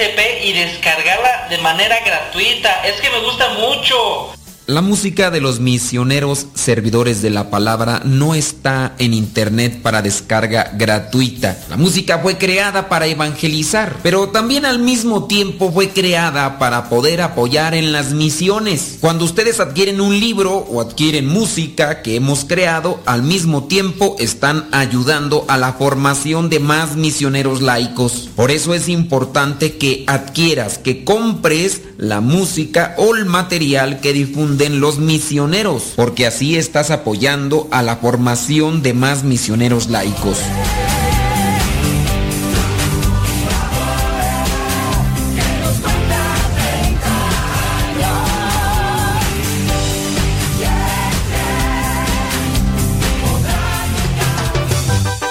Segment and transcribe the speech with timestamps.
[0.00, 2.86] y descargarla de manera gratuita?
[2.86, 4.32] Es que me gusta mucho.
[4.68, 10.72] La música de los misioneros servidores de la palabra no está en internet para descarga
[10.76, 11.58] gratuita.
[11.70, 17.22] La música fue creada para evangelizar, pero también al mismo tiempo fue creada para poder
[17.22, 18.98] apoyar en las misiones.
[19.00, 24.68] Cuando ustedes adquieren un libro o adquieren música que hemos creado, al mismo tiempo están
[24.72, 28.28] ayudando a la formación de más misioneros laicos.
[28.36, 34.57] Por eso es importante que adquieras, que compres la música o el material que difunde
[34.58, 40.38] los misioneros, porque así estás apoyando a la formación de más misioneros laicos.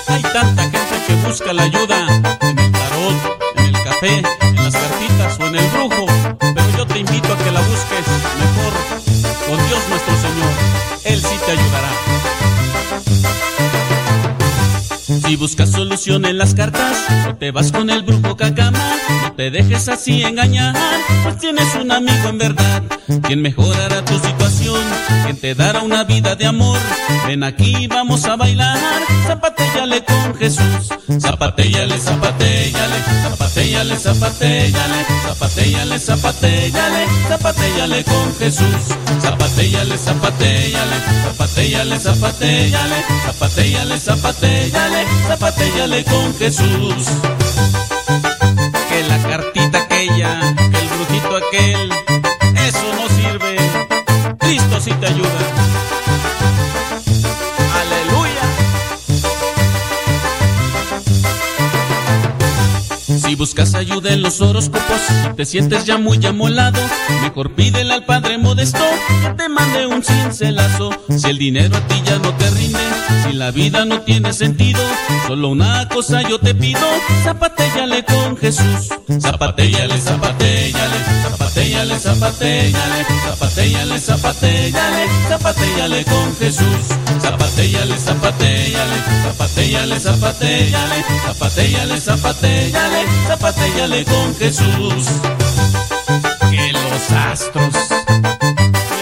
[0.08, 2.08] Hay tanta gente que busca la ayuda
[2.42, 6.06] en el tarot, en el café, en las cartitas o en el brujo,
[6.40, 8.57] pero yo te invito a que la busques
[15.28, 16.96] Si buscas solución en las cartas,
[17.28, 18.80] o te vas con el brujo cacama,
[19.24, 20.76] no te dejes así engañar,
[21.24, 22.82] pues tienes un amigo en verdad,
[23.22, 24.82] quien mejorará tu situación,
[25.26, 26.80] quien te dará una vida de amor.
[27.28, 28.80] Ven aquí, vamos a bailar,
[29.28, 42.00] zapatéllale con Jesús, zapatéllale, zapatéllale, zapatéllale, zapatéllale, zapatéllale, zapatéllale, zapatéllale con Jesús, zapatéllale, zapatéllale, zapatéllale,
[42.00, 47.06] zapatéllale, zapatéllale, zapatéllale, zapatéllale con Jesús.
[49.08, 51.92] La cartita aquella, que el brujito aquel,
[52.68, 53.58] eso no sirve.
[54.40, 55.97] Cristo sí te ayuda.
[63.58, 65.02] Buscas ayuda en los horóscopos
[65.36, 66.80] te sientes ya muy amolado,
[67.22, 68.84] mejor pídele al Padre Modesto
[69.22, 70.90] que te mande un cincelazo.
[71.16, 72.80] Si el dinero a ti ya no te rinde,
[73.24, 74.80] si la vida no tiene sentido,
[75.28, 76.82] solo una cosa yo te pido,
[77.24, 78.90] zapatéllale con Jesús.
[79.20, 86.88] Zapatéllale, zapatéllale, zapatéllale, zapatéllale, zapatéllale, zapatéllale, zapatéllale con Jesús.
[87.22, 93.06] Zapatéllale, zapatéllale, zapatéllale, zapatéllale, zapatéllale, zapatéllale,
[93.48, 95.06] zapatéllale con Jesús.
[96.50, 97.74] Que los astros,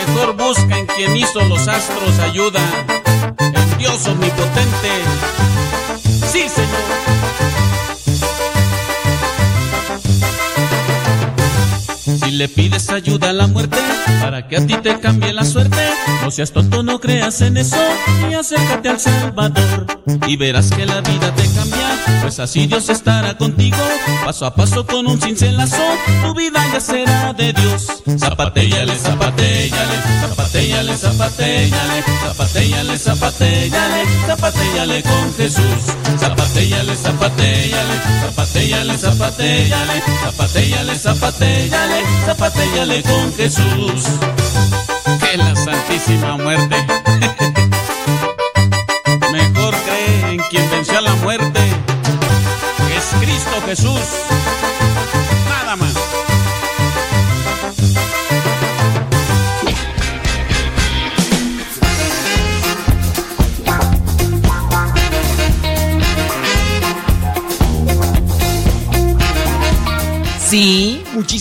[0.07, 2.59] mejor busca en quien hizo los astros ayuda,
[3.39, 4.91] en Dios omnipotente.
[6.31, 7.54] Sí, Señor.
[12.35, 13.77] Le pides ayuda a la muerte
[14.21, 15.81] para que a ti te cambie la suerte,
[16.21, 17.77] no seas tonto, no creas en eso
[18.29, 19.85] y acércate al Salvador
[20.27, 23.77] y verás que la vida te cambia, pues así Dios estará contigo,
[24.23, 25.83] paso a paso con un cincelazo,
[26.23, 28.03] tu vida ya será de Dios.
[28.17, 35.95] Zapatéllale, zapatéllale, zapatéllale, zapatéllale, zapatéllale, zapatéllale, zapatéllale con Jesús.
[36.19, 44.03] Zapatéllale, zapatéllale, zapatéllale, zapatéllale, zapatéllale, zapatéllale, zapatéllale con Jesús.
[45.19, 46.75] Que la Santísima Muerte.
[49.31, 51.59] Mejor cree en quien venció la muerte,
[52.97, 54.34] es Cristo Jesús.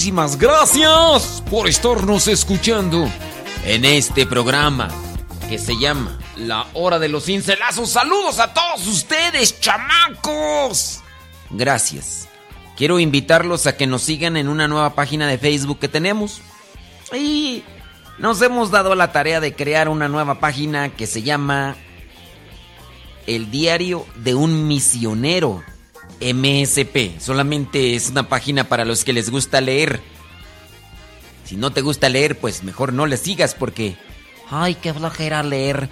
[0.04, 3.10] Muchísimas gracias por estarnos escuchando
[3.65, 4.90] en este programa
[5.49, 7.88] que se llama La Hora de los Cincelazos.
[7.88, 11.00] Saludos a todos ustedes, chamacos.
[11.49, 12.28] Gracias.
[12.76, 16.43] Quiero invitarlos a que nos sigan en una nueva página de Facebook que tenemos.
[17.11, 17.64] Y
[18.19, 21.76] nos hemos dado la tarea de crear una nueva página que se llama
[23.26, 25.62] El Diario de un Misionero.
[26.25, 27.21] MSP.
[27.21, 30.00] Solamente es una página para los que les gusta leer.
[31.44, 33.97] Si no te gusta leer, pues mejor no le sigas porque...
[34.50, 35.91] Ay, qué flojera leer.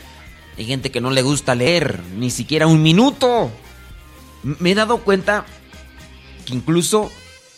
[0.56, 3.50] Hay gente que no le gusta leer, ni siquiera un minuto.
[4.43, 5.44] Me he dado cuenta
[6.46, 7.11] que incluso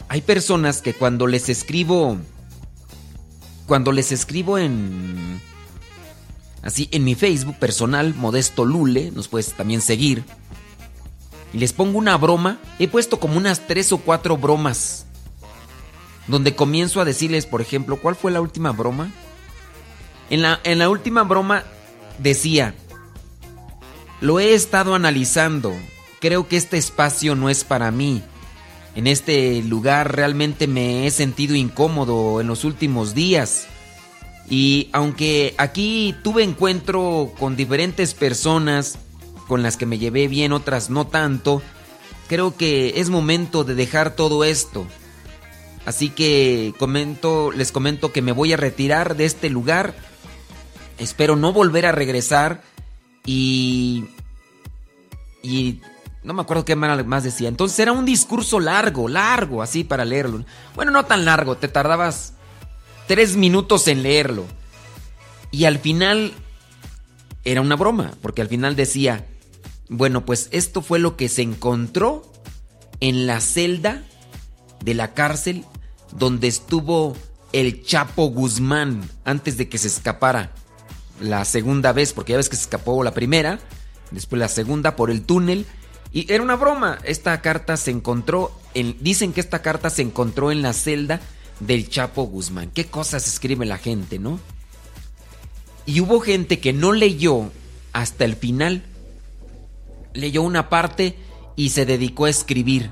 [0.08, 2.18] hay personas que cuando les escribo...
[3.66, 5.40] Cuando les escribo en...
[6.62, 10.24] Así, en mi Facebook personal, Modesto Lule, nos puedes también seguir
[11.54, 15.06] y les pongo una broma, he puesto como unas tres o cuatro bromas.
[16.26, 19.12] Donde comienzo a decirles, por ejemplo, ¿cuál fue la última broma?
[20.30, 21.62] En la, en la última broma
[22.18, 22.74] decía,
[24.20, 25.72] lo he estado analizando.
[26.20, 28.20] creo que este espacio no es para mí.
[28.96, 33.68] En este lugar realmente me he sentido incómodo en los últimos días.
[34.50, 38.98] Y aunque aquí tuve encuentro con diferentes personas
[39.54, 41.62] con las que me llevé bien, otras no tanto,
[42.26, 44.84] creo que es momento de dejar todo esto.
[45.86, 49.94] Así que comento, les comento que me voy a retirar de este lugar.
[50.98, 52.62] Espero no volver a regresar
[53.24, 54.06] y
[55.40, 55.80] y
[56.24, 57.46] no me acuerdo qué más decía.
[57.46, 60.44] Entonces era un discurso largo, largo, así para leerlo.
[60.74, 62.32] Bueno, no tan largo, te tardabas
[63.06, 64.46] tres minutos en leerlo.
[65.52, 66.34] Y al final
[67.44, 69.26] era una broma, porque al final decía,
[69.88, 72.30] bueno, pues esto fue lo que se encontró
[73.00, 74.02] en la celda
[74.82, 75.64] de la cárcel
[76.12, 77.16] donde estuvo
[77.52, 80.52] el Chapo Guzmán antes de que se escapara
[81.20, 83.60] la segunda vez, porque ya ves que se escapó la primera,
[84.10, 85.66] después la segunda por el túnel.
[86.12, 86.98] Y era una broma.
[87.04, 91.20] Esta carta se encontró, en, dicen que esta carta se encontró en la celda
[91.60, 92.70] del Chapo Guzmán.
[92.72, 94.38] Qué cosas escribe la gente, ¿no?
[95.86, 97.50] Y hubo gente que no leyó
[97.92, 98.84] hasta el final.
[100.14, 101.18] Leyó una parte
[101.56, 102.90] y se dedicó a escribir.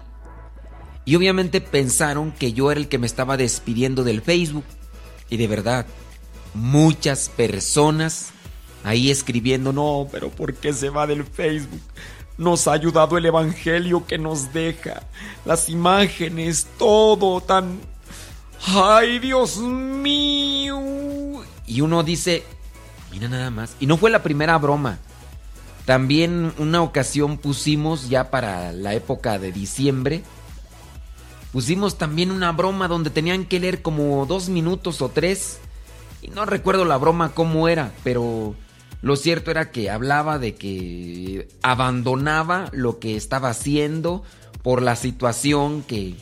[1.05, 4.65] Y obviamente pensaron que yo era el que me estaba despidiendo del Facebook.
[5.31, 5.87] Y de verdad,
[6.55, 8.33] muchas personas
[8.85, 11.81] ahí escribiendo, no, pero ¿por qué se va del Facebook?
[12.39, 15.03] Nos ha ayudado el Evangelio que nos deja,
[15.45, 17.81] las imágenes, todo tan...
[18.67, 20.81] ¡Ay, Dios mío!
[21.67, 22.45] Y uno dice,
[23.11, 23.77] mira nada más.
[23.81, 24.99] Y no fue la primera broma.
[25.85, 30.23] También una ocasión pusimos ya para la época de diciembre
[31.53, 35.61] Pusimos también una broma donde tenían que leer como dos minutos o tres.
[36.23, 38.55] Y no recuerdo la broma cómo era, pero
[39.03, 44.23] lo cierto era que hablaba de que abandonaba lo que estaba haciendo
[44.63, 46.17] por la situación que,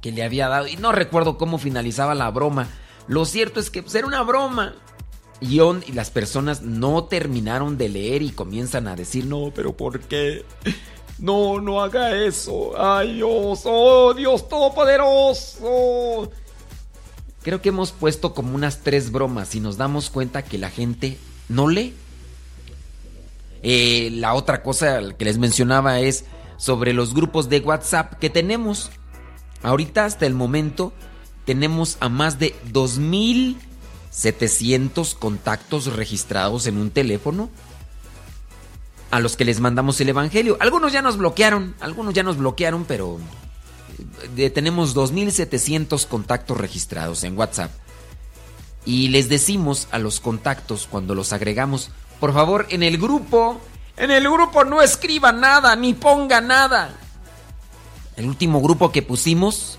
[0.00, 0.66] que le había dado.
[0.66, 2.68] Y no recuerdo cómo finalizaba la broma.
[3.06, 4.76] Lo cierto es que pues, era una broma.
[5.40, 10.00] Y, y las personas no terminaron de leer y comienzan a decir, no, pero ¿por
[10.00, 10.44] qué?
[11.20, 12.72] No, no haga eso.
[12.80, 16.30] Ay Dios, oh Dios Todopoderoso.
[17.42, 21.18] Creo que hemos puesto como unas tres bromas y nos damos cuenta que la gente
[21.48, 21.94] no lee.
[23.62, 26.24] Eh, la otra cosa que les mencionaba es
[26.56, 28.90] sobre los grupos de WhatsApp que tenemos.
[29.62, 30.92] Ahorita hasta el momento
[31.44, 32.54] tenemos a más de
[34.12, 37.50] 2.700 contactos registrados en un teléfono
[39.10, 40.56] a los que les mandamos el Evangelio.
[40.60, 43.18] Algunos ya nos bloquearon, algunos ya nos bloquearon, pero
[44.36, 47.70] eh, tenemos 2.700 contactos registrados en WhatsApp.
[48.84, 53.60] Y les decimos a los contactos cuando los agregamos, por favor, en el grupo,
[53.96, 56.96] en el grupo no escriba nada, ni ponga nada.
[58.16, 59.78] El último grupo que pusimos,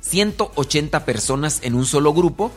[0.00, 2.52] 180 personas en un solo grupo.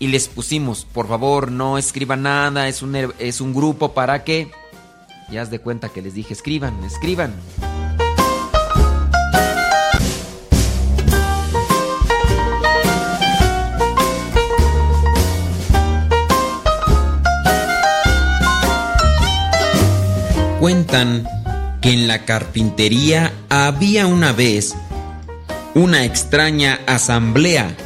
[0.00, 4.50] Y les pusimos, por favor, no escriban nada, es un, es un grupo para que
[5.30, 7.34] ya haz de cuenta que les dije, escriban, escriban.
[20.60, 21.26] Cuentan
[21.80, 24.74] que en la carpintería había una vez
[25.74, 27.76] una extraña asamblea.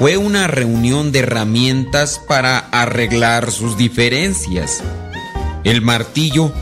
[0.00, 4.82] Fue una reunión de herramientas para arreglar sus diferencias.
[5.62, 6.54] El martillo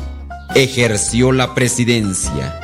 [0.56, 2.60] ejerció la presidencia,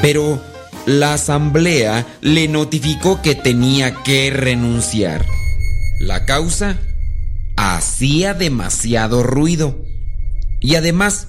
[0.00, 0.40] pero
[0.86, 5.26] la asamblea le notificó que tenía que renunciar.
[5.98, 6.78] La causa
[7.56, 9.84] hacía demasiado ruido
[10.60, 11.26] y además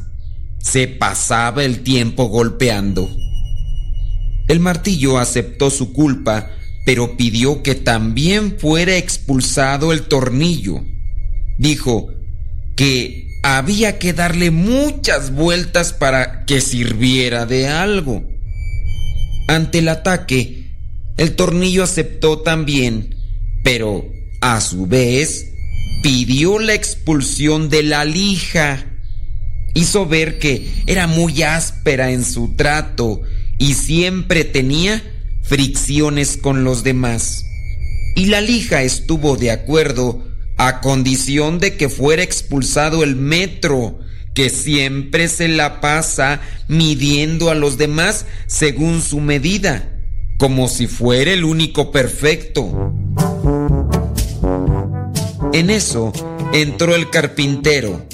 [0.60, 3.10] se pasaba el tiempo golpeando.
[4.48, 6.52] El martillo aceptó su culpa,
[6.86, 10.86] pero pidió que también fuera expulsado el tornillo.
[11.58, 12.14] Dijo
[12.76, 18.24] que había que darle muchas vueltas para que sirviera de algo.
[19.48, 20.72] Ante el ataque,
[21.18, 23.16] el tornillo aceptó también,
[23.64, 24.06] pero
[24.42, 25.52] a su vez
[26.04, 28.86] pidió la expulsión de la lija.
[29.74, 33.22] Hizo ver que era muy áspera en su trato
[33.58, 35.04] y siempre tenía
[35.48, 37.46] fricciones con los demás.
[38.16, 40.24] Y la lija estuvo de acuerdo
[40.58, 44.00] a condición de que fuera expulsado el metro,
[44.34, 50.00] que siempre se la pasa midiendo a los demás según su medida,
[50.38, 52.94] como si fuera el único perfecto.
[55.54, 56.12] En eso
[56.54, 58.06] entró el carpintero,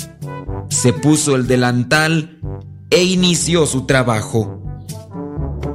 [0.70, 2.40] se puso el delantal
[2.90, 4.62] e inició su trabajo.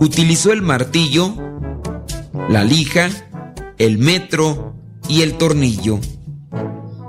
[0.00, 1.34] Utilizó el martillo,
[2.48, 3.10] la lija,
[3.78, 4.74] el metro
[5.08, 6.00] y el tornillo.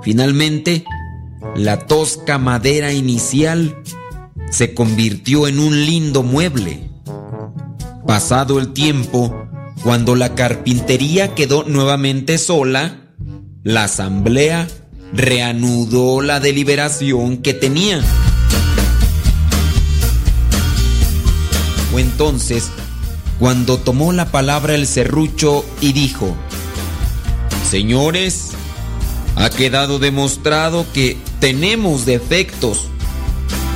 [0.02, 0.84] Finalmente,
[1.56, 3.82] la tosca madera inicial
[4.50, 6.90] se convirtió en un lindo mueble.
[8.06, 9.34] Pasado el tiempo,
[9.82, 13.14] cuando la carpintería quedó nuevamente sola,
[13.62, 14.66] la asamblea
[15.12, 18.02] reanudó la deliberación que tenía.
[21.90, 22.70] Fue entonces
[23.38, 26.34] cuando tomó la palabra el serrucho y dijo,
[27.68, 28.50] Señores,
[29.36, 32.88] ha quedado demostrado que tenemos defectos,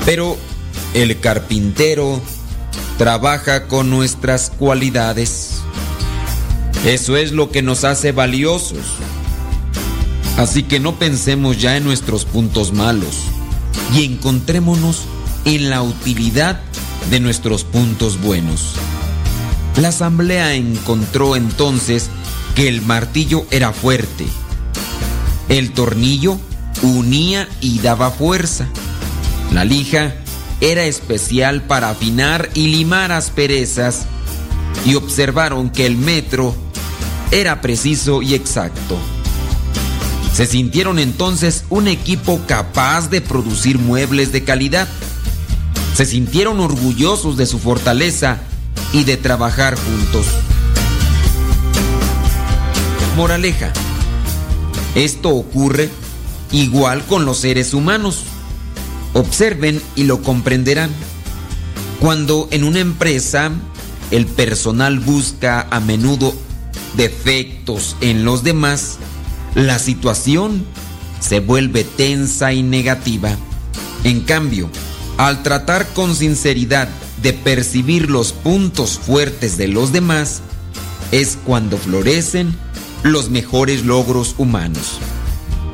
[0.04, 0.36] pero
[0.94, 2.20] el carpintero
[2.98, 5.60] trabaja con nuestras cualidades.
[6.84, 8.96] Eso es lo que nos hace valiosos.
[10.36, 13.26] Así que no pensemos ya en nuestros puntos malos
[13.94, 15.02] y encontrémonos
[15.44, 16.60] en la utilidad
[17.10, 18.74] de nuestros puntos buenos.
[19.76, 22.10] La asamblea encontró entonces
[22.54, 24.26] que el martillo era fuerte.
[25.48, 26.38] El tornillo
[26.82, 28.66] unía y daba fuerza.
[29.52, 30.14] La lija
[30.60, 34.06] era especial para afinar y limar asperezas
[34.84, 36.54] y observaron que el metro
[37.30, 38.98] era preciso y exacto.
[40.34, 44.88] Se sintieron entonces un equipo capaz de producir muebles de calidad.
[45.94, 48.38] Se sintieron orgullosos de su fortaleza
[48.92, 50.26] y de trabajar juntos.
[53.16, 53.72] Moraleja.
[54.94, 55.90] Esto ocurre
[56.50, 58.24] igual con los seres humanos.
[59.14, 60.90] Observen y lo comprenderán.
[62.00, 63.50] Cuando en una empresa
[64.10, 66.34] el personal busca a menudo
[66.96, 68.98] defectos en los demás,
[69.54, 70.64] la situación
[71.20, 73.36] se vuelve tensa y negativa.
[74.04, 74.68] En cambio,
[75.18, 76.88] al tratar con sinceridad
[77.22, 80.42] de percibir los puntos fuertes de los demás,
[81.12, 82.54] es cuando florecen
[83.02, 84.98] los mejores logros humanos.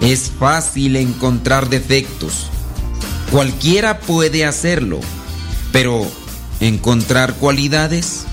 [0.00, 2.46] Es fácil encontrar defectos.
[3.30, 5.00] Cualquiera puede hacerlo,
[5.72, 6.06] pero
[6.60, 8.24] encontrar cualidades,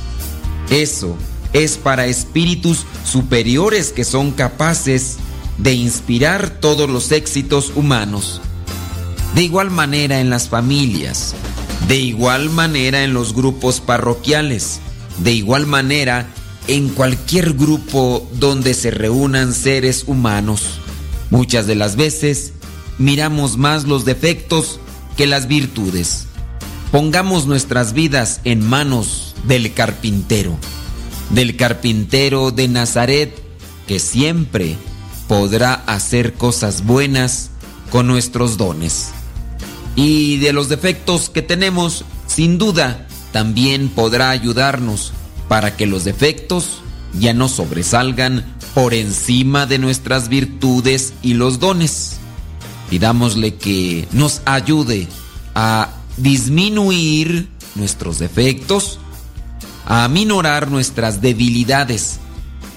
[0.69, 1.17] eso
[1.53, 5.17] es para espíritus superiores que son capaces
[5.57, 8.41] de inspirar todos los éxitos humanos.
[9.35, 11.35] De igual manera en las familias,
[11.87, 14.79] de igual manera en los grupos parroquiales,
[15.19, 16.27] de igual manera
[16.67, 20.79] en cualquier grupo donde se reúnan seres humanos.
[21.29, 22.53] Muchas de las veces
[22.97, 24.79] miramos más los defectos
[25.15, 26.25] que las virtudes.
[26.91, 30.57] Pongamos nuestras vidas en manos del carpintero,
[31.29, 33.45] del carpintero de Nazaret
[33.87, 34.75] que siempre
[35.27, 37.51] podrá hacer cosas buenas
[37.91, 39.11] con nuestros dones.
[39.95, 45.13] Y de los defectos que tenemos, sin duda, también podrá ayudarnos
[45.47, 46.81] para que los defectos
[47.17, 52.17] ya no sobresalgan por encima de nuestras virtudes y los dones.
[52.89, 55.07] Pidámosle que nos ayude
[55.53, 58.99] a disminuir nuestros defectos,
[59.85, 62.19] a minorar nuestras debilidades,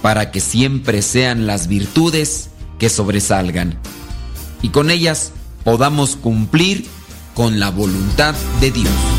[0.02, 3.78] para que siempre sean las virtudes que sobresalgan
[4.62, 5.32] y con ellas
[5.64, 6.86] podamos cumplir
[7.38, 9.17] con la voluntad de Dios.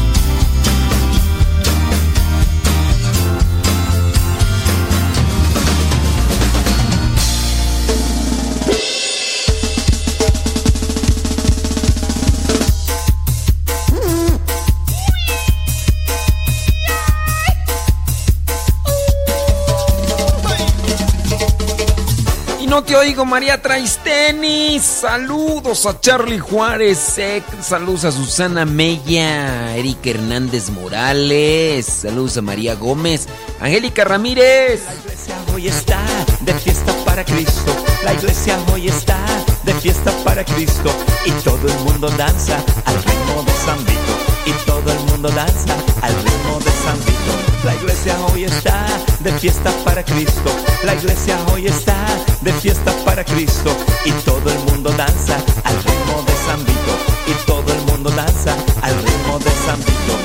[22.83, 24.83] Te oigo, María traes tenis.
[24.83, 27.19] Saludos a Charlie Juárez.
[27.61, 31.85] Saludos a Susana Mella, Erika Hernández Morales.
[31.85, 33.27] Saludos a María Gómez.
[33.59, 34.83] Angélica Ramírez.
[34.85, 35.99] La iglesia hoy está
[36.41, 37.75] de fiesta para Cristo.
[38.03, 39.19] La iglesia hoy está
[39.63, 40.91] de fiesta para Cristo.
[41.25, 44.13] Y todo el mundo danza al ritmo de San Vito.
[44.45, 47.18] Y todo el mundo danza al ritmo de San Vito.
[47.63, 48.85] La iglesia hoy está
[49.19, 50.49] de fiesta para Cristo.
[50.83, 51.95] La iglesia hoy está
[52.41, 53.75] de fiesta para Cristo.
[54.05, 56.93] Y todo el mundo danza al ritmo de San Vito.
[57.27, 60.15] Y todo el mundo danza al ritmo de San Vito.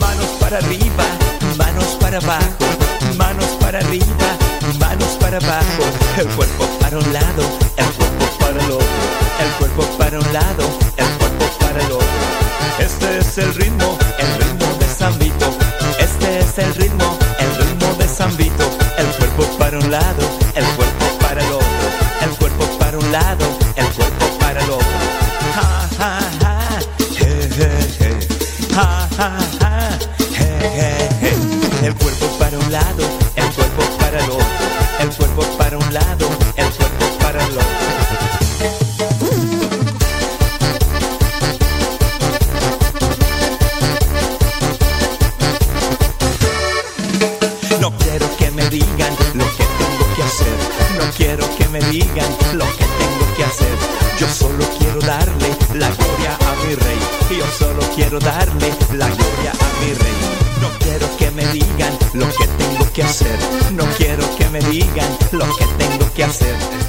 [0.00, 1.04] Manos para arriba,
[1.56, 2.66] manos para abajo.
[3.16, 4.28] Manos para arriba,
[4.78, 5.84] manos para abajo.
[6.18, 7.42] El cuerpo para un lado,
[7.76, 8.86] el cuerpo para el otro.
[9.40, 10.64] El cuerpo para un lado,
[10.96, 12.06] el cuerpo para el otro.
[12.78, 13.96] Este es el ritmo,
[19.92, 20.22] lado,
[20.54, 21.86] el cuerpo para el otro,
[22.22, 23.44] el cuerpo para un lado,
[23.76, 24.98] el cuerpo para el otro.
[25.54, 26.54] Ja, ja, ja,
[27.18, 27.68] je, je,
[27.98, 28.10] je.
[28.74, 30.88] Ja, ja, ja, je, je,
[31.20, 31.86] je.
[31.86, 33.02] El cuerpo para un lado,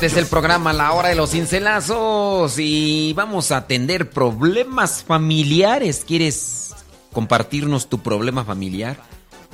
[0.04, 6.04] Este es el programa La Hora de los Cincelazos y vamos a atender problemas familiares.
[6.06, 6.76] ¿Quieres
[7.14, 8.98] compartirnos tu problema familiar?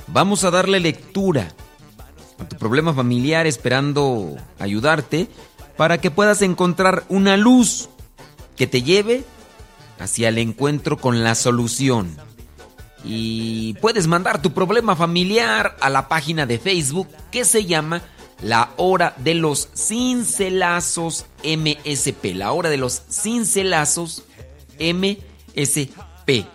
[0.08, 1.54] Vamos a darle lectura
[2.40, 5.28] a tu problema familiar esperando ayudarte
[5.76, 7.88] para que puedas encontrar una luz
[8.56, 9.22] que te lleve
[10.00, 12.16] hacia el encuentro con la solución.
[13.04, 18.02] Y puedes mandar tu problema familiar a la página de Facebook que se llama
[18.42, 22.34] La Hora de los Cincelazos MSP.
[22.34, 24.24] La Hora de los Cincelazos
[24.78, 26.46] MSP.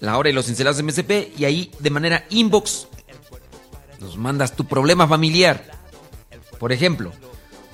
[0.00, 1.32] La Hora de los Cincelazos MSP.
[1.36, 2.88] Y ahí de manera inbox
[4.00, 5.64] nos mandas tu problema familiar.
[6.58, 7.10] Por ejemplo,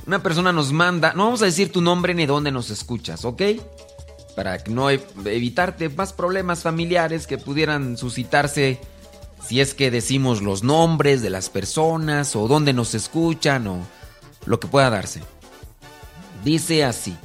[0.06, 3.42] una persona nos manda, no vamos a decir tu nombre ni dónde nos escuchas, ¿ok?
[4.34, 8.80] Para no evitarte más problemas familiares que pudieran suscitarse
[9.46, 13.86] si es que decimos los nombres de las personas o dónde nos escuchan o
[14.46, 15.20] lo que pueda darse.
[16.44, 17.16] Dice así,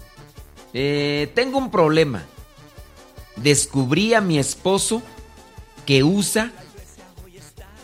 [0.73, 2.23] eh, tengo un problema.
[3.37, 5.01] Descubrí a mi esposo
[5.85, 6.51] que usa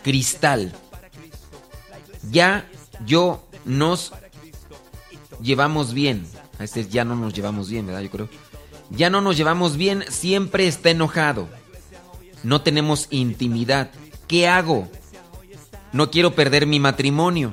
[0.04, 0.74] cristal.
[2.32, 2.70] Ya
[3.06, 4.14] yo nos
[5.42, 6.26] llevamos bien.
[6.60, 8.02] A este ya no nos llevamos bien, ¿verdad?
[8.02, 8.30] Yo creo.
[8.90, 11.48] Ya no nos llevamos bien, siempre está enojado.
[12.44, 13.92] No tenemos intimidad.
[14.32, 14.88] ¿Qué hago?
[15.92, 17.52] No quiero perder mi matrimonio.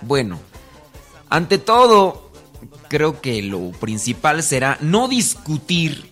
[0.00, 0.40] Bueno,
[1.28, 2.30] ante todo,
[2.88, 6.10] creo que lo principal será no discutir,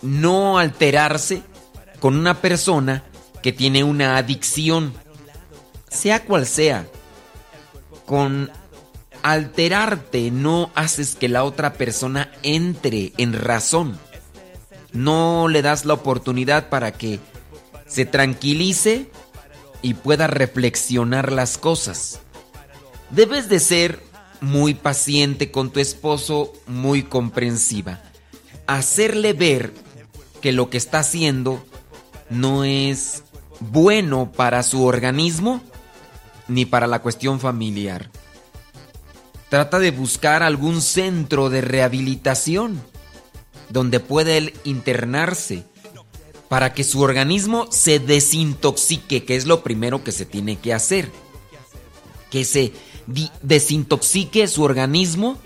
[0.00, 1.42] no alterarse
[2.00, 3.04] con una persona
[3.42, 4.94] que tiene una adicción,
[5.90, 6.86] sea cual sea.
[8.06, 8.50] Con
[9.22, 13.98] alterarte no haces que la otra persona entre en razón.
[14.94, 17.20] No le das la oportunidad para que
[17.92, 19.10] se tranquilice
[19.82, 22.20] y pueda reflexionar las cosas.
[23.10, 24.02] Debes de ser
[24.40, 28.00] muy paciente con tu esposo, muy comprensiva.
[28.66, 29.74] Hacerle ver
[30.40, 31.62] que lo que está haciendo
[32.30, 33.24] no es
[33.60, 35.62] bueno para su organismo
[36.48, 38.10] ni para la cuestión familiar.
[39.50, 42.82] Trata de buscar algún centro de rehabilitación
[43.68, 45.64] donde pueda él internarse
[46.52, 51.10] para que su organismo se desintoxique, que es lo primero que se tiene que hacer.
[52.30, 52.74] Que se
[53.40, 55.38] desintoxique su organismo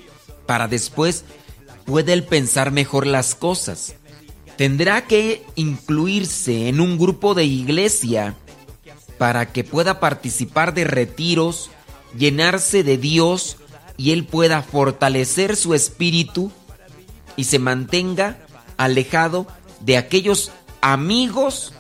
[0.47, 1.23] para después
[1.85, 3.95] pueda él pensar mejor las cosas.
[4.57, 8.35] Tendrá que incluirse en un grupo de iglesia
[9.17, 11.71] para que pueda participar de retiros,
[12.19, 13.59] llenarse de Dios,
[13.97, 16.51] y él pueda fortalecer su espíritu
[17.37, 18.45] y se mantenga
[18.77, 19.47] alejado
[19.79, 20.51] de aquellos
[20.93, 21.73] amigos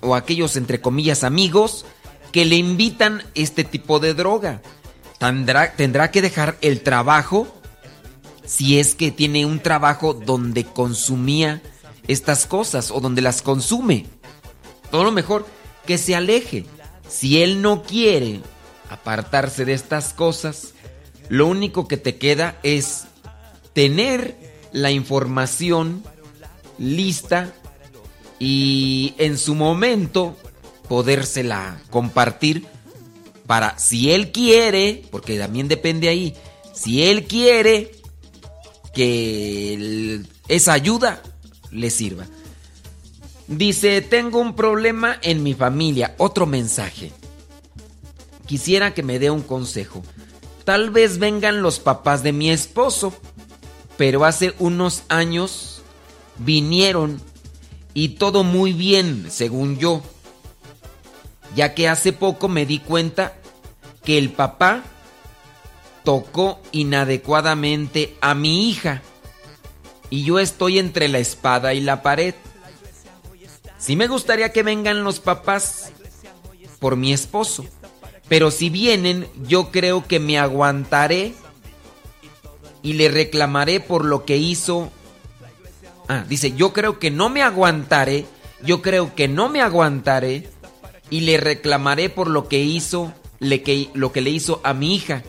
[0.00, 1.84] o aquellos entre comillas amigos
[2.30, 4.62] que le invitan este tipo de droga.
[5.18, 7.48] Tendrá, tendrá que dejar el trabajo
[8.44, 11.62] si es que tiene un trabajo donde consumía
[12.06, 14.06] estas cosas o donde las consume.
[14.90, 15.44] Todo lo mejor
[15.84, 16.64] que se aleje.
[17.08, 18.40] Si él no quiere
[18.88, 20.74] apartarse de estas cosas,
[21.28, 23.04] lo único que te queda es
[23.72, 24.36] tener
[24.72, 26.04] la información
[26.78, 27.52] lista
[28.44, 30.36] y en su momento
[30.88, 32.66] podérsela compartir
[33.46, 36.34] para si él quiere, porque también depende ahí,
[36.72, 37.92] si él quiere
[38.92, 41.22] que esa ayuda
[41.70, 42.26] le sirva.
[43.46, 46.16] Dice, tengo un problema en mi familia.
[46.18, 47.12] Otro mensaje.
[48.46, 50.02] Quisiera que me dé un consejo.
[50.64, 53.14] Tal vez vengan los papás de mi esposo,
[53.96, 55.82] pero hace unos años
[56.38, 57.20] vinieron
[57.94, 60.02] y todo muy bien, según yo,
[61.54, 63.34] ya que hace poco me di cuenta
[64.04, 64.82] que el papá
[66.04, 69.02] tocó inadecuadamente a mi hija
[70.10, 72.34] y yo estoy entre la espada y la pared.
[73.78, 75.90] Sí me gustaría que vengan los papás
[76.78, 77.64] por mi esposo
[78.32, 81.34] pero si vienen, yo creo que me aguantaré
[82.82, 84.90] y le reclamaré por lo que hizo.
[86.12, 88.26] Ah, dice, yo creo que no me aguantaré,
[88.62, 90.48] yo creo que no me aguantaré
[91.10, 94.94] y le reclamaré por lo que hizo, le que, lo que le hizo a mi
[94.94, 95.22] hija.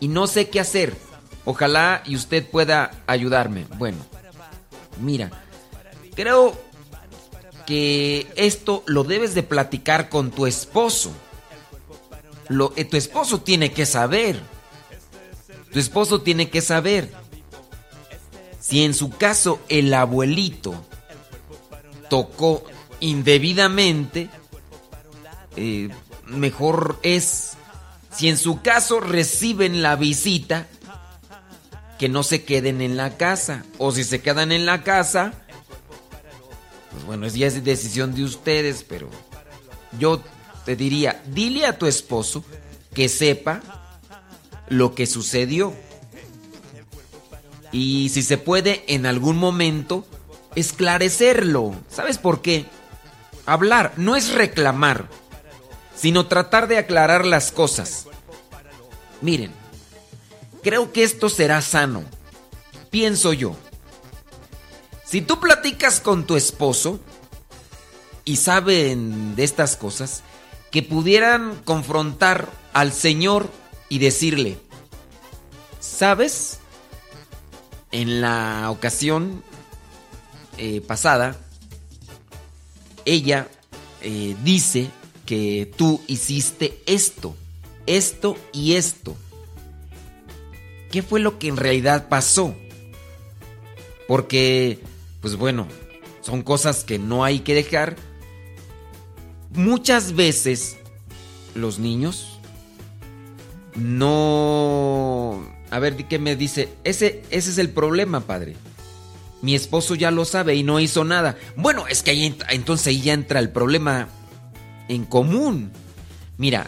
[0.00, 0.94] Y no sé qué hacer.
[1.44, 3.66] Ojalá y usted pueda ayudarme.
[3.76, 3.98] Bueno,
[5.00, 5.30] mira,
[6.14, 6.58] creo
[7.66, 11.12] que esto lo debes de platicar con tu esposo
[12.50, 14.40] lo, eh, tu esposo tiene que saber.
[15.72, 17.08] Tu esposo tiene que saber.
[18.70, 20.84] Si en su caso el abuelito
[22.08, 22.62] tocó
[23.00, 24.30] indebidamente,
[25.56, 25.88] eh,
[26.26, 27.54] mejor es,
[28.14, 30.68] si en su caso reciben la visita,
[31.98, 33.64] que no se queden en la casa.
[33.78, 35.32] O si se quedan en la casa,
[36.92, 39.10] pues bueno, ya es decisión de ustedes, pero
[39.98, 40.22] yo
[40.64, 42.44] te diría, dile a tu esposo
[42.94, 43.62] que sepa
[44.68, 45.74] lo que sucedió.
[47.72, 50.04] Y si se puede en algún momento,
[50.54, 51.74] esclarecerlo.
[51.88, 52.66] ¿Sabes por qué?
[53.46, 55.08] Hablar no es reclamar,
[55.94, 58.06] sino tratar de aclarar las cosas.
[59.20, 59.52] Miren,
[60.62, 62.04] creo que esto será sano.
[62.90, 63.56] Pienso yo.
[65.04, 67.00] Si tú platicas con tu esposo
[68.24, 70.22] y saben de estas cosas,
[70.70, 73.50] que pudieran confrontar al Señor
[73.88, 74.58] y decirle,
[75.80, 76.59] ¿sabes?
[77.92, 79.42] En la ocasión
[80.58, 81.36] eh, pasada,
[83.04, 83.48] ella
[84.02, 84.90] eh, dice
[85.26, 87.34] que tú hiciste esto,
[87.86, 89.16] esto y esto.
[90.90, 92.54] ¿Qué fue lo que en realidad pasó?
[94.08, 94.80] Porque,
[95.20, 95.68] pues bueno,
[96.20, 97.96] son cosas que no hay que dejar.
[99.52, 100.76] Muchas veces
[101.54, 102.38] los niños
[103.76, 105.59] no...
[105.70, 106.68] A ver, ¿qué me dice?
[106.84, 108.56] Ese, ese es el problema, padre.
[109.42, 111.36] Mi esposo ya lo sabe y no hizo nada.
[111.56, 114.08] Bueno, es que ahí entonces ahí ya entra el problema
[114.88, 115.70] en común.
[116.36, 116.66] Mira,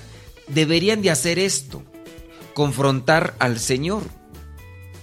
[0.49, 1.83] deberían de hacer esto.
[2.55, 4.03] Confrontar al Señor,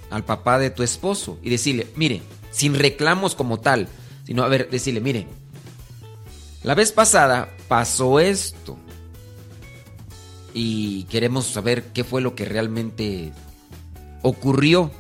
[0.10, 3.88] al papá de tu esposo y decirle, mire, sin reclamos como tal,
[4.26, 5.28] sino, a ver, decirle, mire,
[6.64, 8.78] la vez pasada pasó esto
[10.54, 13.32] y queremos saber qué fue lo que realmente
[14.22, 14.92] ocurrió.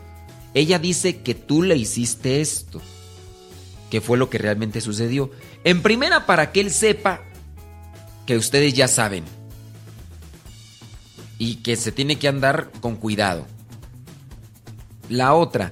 [0.53, 2.82] Ella dice que tú le hiciste esto.
[3.89, 5.32] ¿Qué fue lo que realmente sucedió?
[5.63, 7.21] En primera, para que él sepa
[8.25, 9.23] que ustedes ya saben.
[11.38, 13.47] Y que se tiene que andar con cuidado.
[15.10, 15.71] La otra,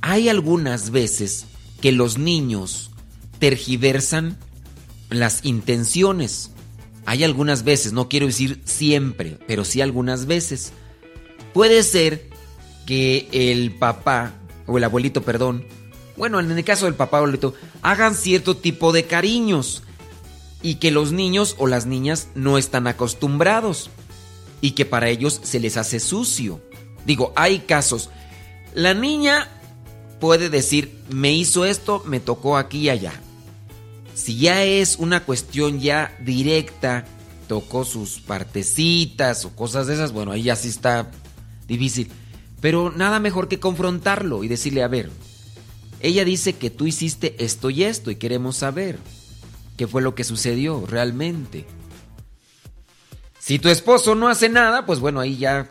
[0.00, 1.46] hay algunas veces
[1.80, 2.90] que los niños
[3.38, 4.38] tergiversan
[5.10, 6.52] las intenciones.
[7.04, 10.72] Hay algunas veces, no quiero decir siempre, pero sí algunas veces.
[11.52, 12.28] Puede ser
[12.86, 14.34] que el papá,
[14.66, 15.64] o el abuelito, perdón,
[16.16, 19.82] bueno, en el caso del papá abuelito, hagan cierto tipo de cariños
[20.62, 23.90] y que los niños o las niñas no están acostumbrados
[24.60, 26.60] y que para ellos se les hace sucio.
[27.06, 28.10] Digo, hay casos.
[28.74, 29.48] La niña
[30.20, 33.14] puede decir, me hizo esto, me tocó aquí y allá.
[34.14, 37.06] Si ya es una cuestión ya directa,
[37.48, 41.10] tocó sus partecitas o cosas de esas, bueno, ahí ya sí está
[41.70, 42.10] difícil.
[42.60, 45.10] Pero nada mejor que confrontarlo y decirle, a ver,
[46.00, 48.98] ella dice que tú hiciste esto y esto y queremos saber
[49.76, 51.64] qué fue lo que sucedió realmente.
[53.38, 55.70] Si tu esposo no hace nada, pues bueno, ahí ya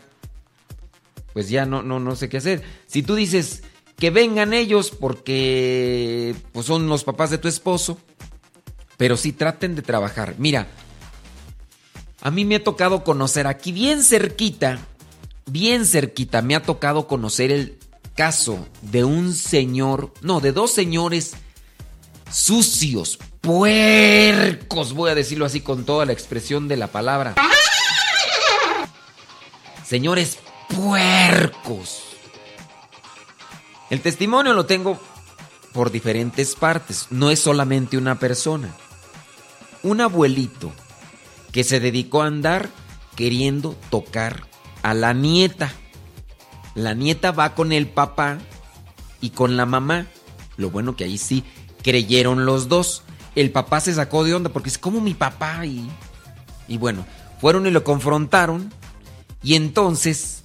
[1.32, 2.62] pues ya no no no sé qué hacer.
[2.88, 3.62] Si tú dices
[3.96, 7.98] que vengan ellos porque pues son los papás de tu esposo,
[8.96, 10.34] pero sí traten de trabajar.
[10.38, 10.66] Mira,
[12.20, 14.78] a mí me ha tocado conocer aquí bien cerquita,
[15.50, 17.78] bien cerquita, me ha tocado conocer el
[18.14, 21.32] caso de un señor, no, de dos señores
[22.30, 27.34] sucios, puercos, voy a decirlo así con toda la expresión de la palabra.
[29.84, 32.02] Señores puercos.
[33.90, 35.00] El testimonio lo tengo
[35.72, 38.72] por diferentes partes, no es solamente una persona
[39.82, 40.72] un abuelito
[41.52, 42.68] que se dedicó a andar
[43.16, 44.46] queriendo tocar
[44.82, 45.72] a la nieta.
[46.74, 48.38] La nieta va con el papá
[49.20, 50.06] y con la mamá.
[50.56, 51.44] Lo bueno que ahí sí
[51.82, 53.02] creyeron los dos.
[53.34, 55.88] El papá se sacó de onda porque es como mi papá y...
[56.68, 57.04] Y bueno,
[57.40, 58.72] fueron y lo confrontaron
[59.42, 60.42] y entonces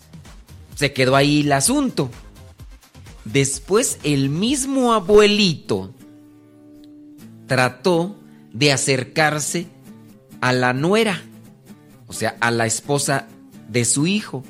[0.76, 2.10] se quedó ahí el asunto.
[3.26, 5.94] Después el mismo abuelito
[7.48, 8.16] trató
[8.54, 9.68] de acercarse
[10.42, 11.22] a la nuera,
[12.08, 13.28] o sea, a la esposa
[13.68, 14.44] de su hijo,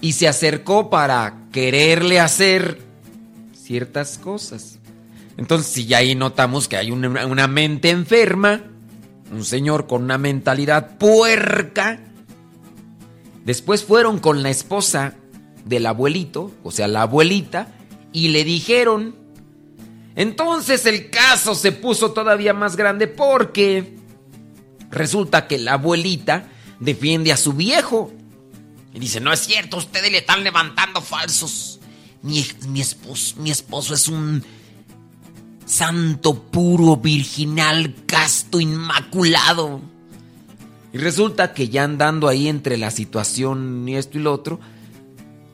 [0.00, 2.80] y se acercó para quererle hacer
[3.52, 4.78] ciertas cosas.
[5.36, 8.62] Entonces, si ya ahí notamos que hay una, una mente enferma,
[9.30, 12.00] un señor con una mentalidad puerca,
[13.44, 15.14] después fueron con la esposa
[15.64, 17.68] del abuelito, o sea, la abuelita,
[18.12, 19.14] y le dijeron,
[20.16, 23.96] entonces el caso se puso todavía más grande porque
[24.90, 26.48] resulta que la abuelita
[26.80, 28.12] defiende a su viejo.
[28.94, 31.80] Y dice, no es cierto, ustedes le están levantando falsos.
[32.22, 34.42] mi, mi, esposo, mi esposo es un
[35.68, 39.80] santo, puro, virginal, casto, inmaculado.
[40.92, 44.58] Y resulta que ya andando ahí entre la situación y esto y lo otro,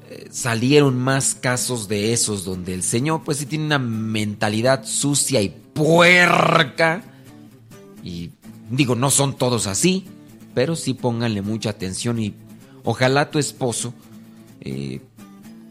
[0.08, 5.42] eh, salieron más casos de esos donde el Señor pues sí tiene una mentalidad sucia
[5.42, 7.02] y puerca.
[8.04, 8.30] Y
[8.70, 10.06] digo, no son todos así,
[10.54, 12.34] pero sí pónganle mucha atención y
[12.84, 13.94] ojalá tu esposo
[14.60, 15.00] eh,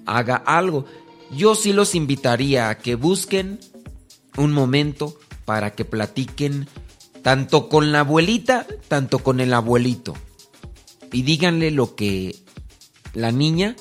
[0.06, 0.86] haga algo.
[1.32, 3.60] Yo sí los invitaría a que busquen
[4.38, 6.67] un momento para que platiquen
[7.22, 10.13] tanto con la abuelita, tanto con el abuelito.
[11.12, 12.36] Y díganle lo que
[13.13, 13.76] la niña,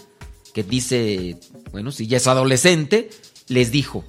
[0.54, 1.38] que dice,
[1.72, 3.10] bueno, si ya es adolescente,
[3.48, 4.04] les dijo.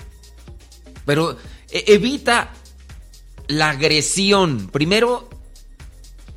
[1.05, 1.37] Pero
[1.71, 2.53] e, evita
[3.47, 4.69] la agresión.
[4.71, 5.29] Primero,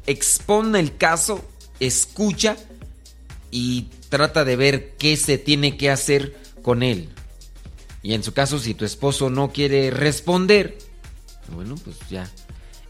[0.07, 1.45] expone el caso,
[1.81, 2.57] escucha
[3.51, 7.11] y trata de ver qué se tiene que hacer con él.
[8.03, 10.79] Y en su caso, si tu esposo no quiere responder,
[11.55, 12.31] bueno, pues ya,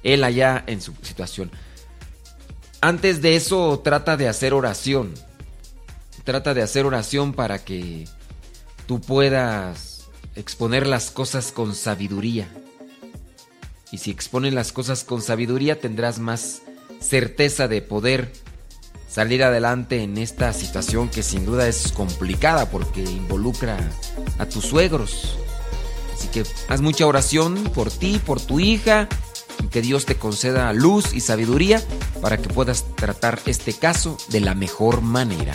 [0.03, 1.51] él allá en su situación.
[2.81, 5.15] Antes de eso, trata de hacer oración.
[6.25, 8.07] Trata de hacer oración para que
[8.87, 12.49] tú puedas exponer las cosas con sabiduría.
[13.91, 16.63] Y si expones las cosas con sabiduría, tendrás más
[17.01, 18.33] certeza de poder
[19.09, 23.79] salir adelante en esta situación que sin duda es complicada porque involucra
[24.39, 25.39] a tus suegros.
[26.15, 29.09] Así que haz mucha oración por ti, por tu hija,
[29.71, 31.83] que Dios te conceda luz y sabiduría
[32.21, 35.55] para que puedas tratar este caso de la mejor manera.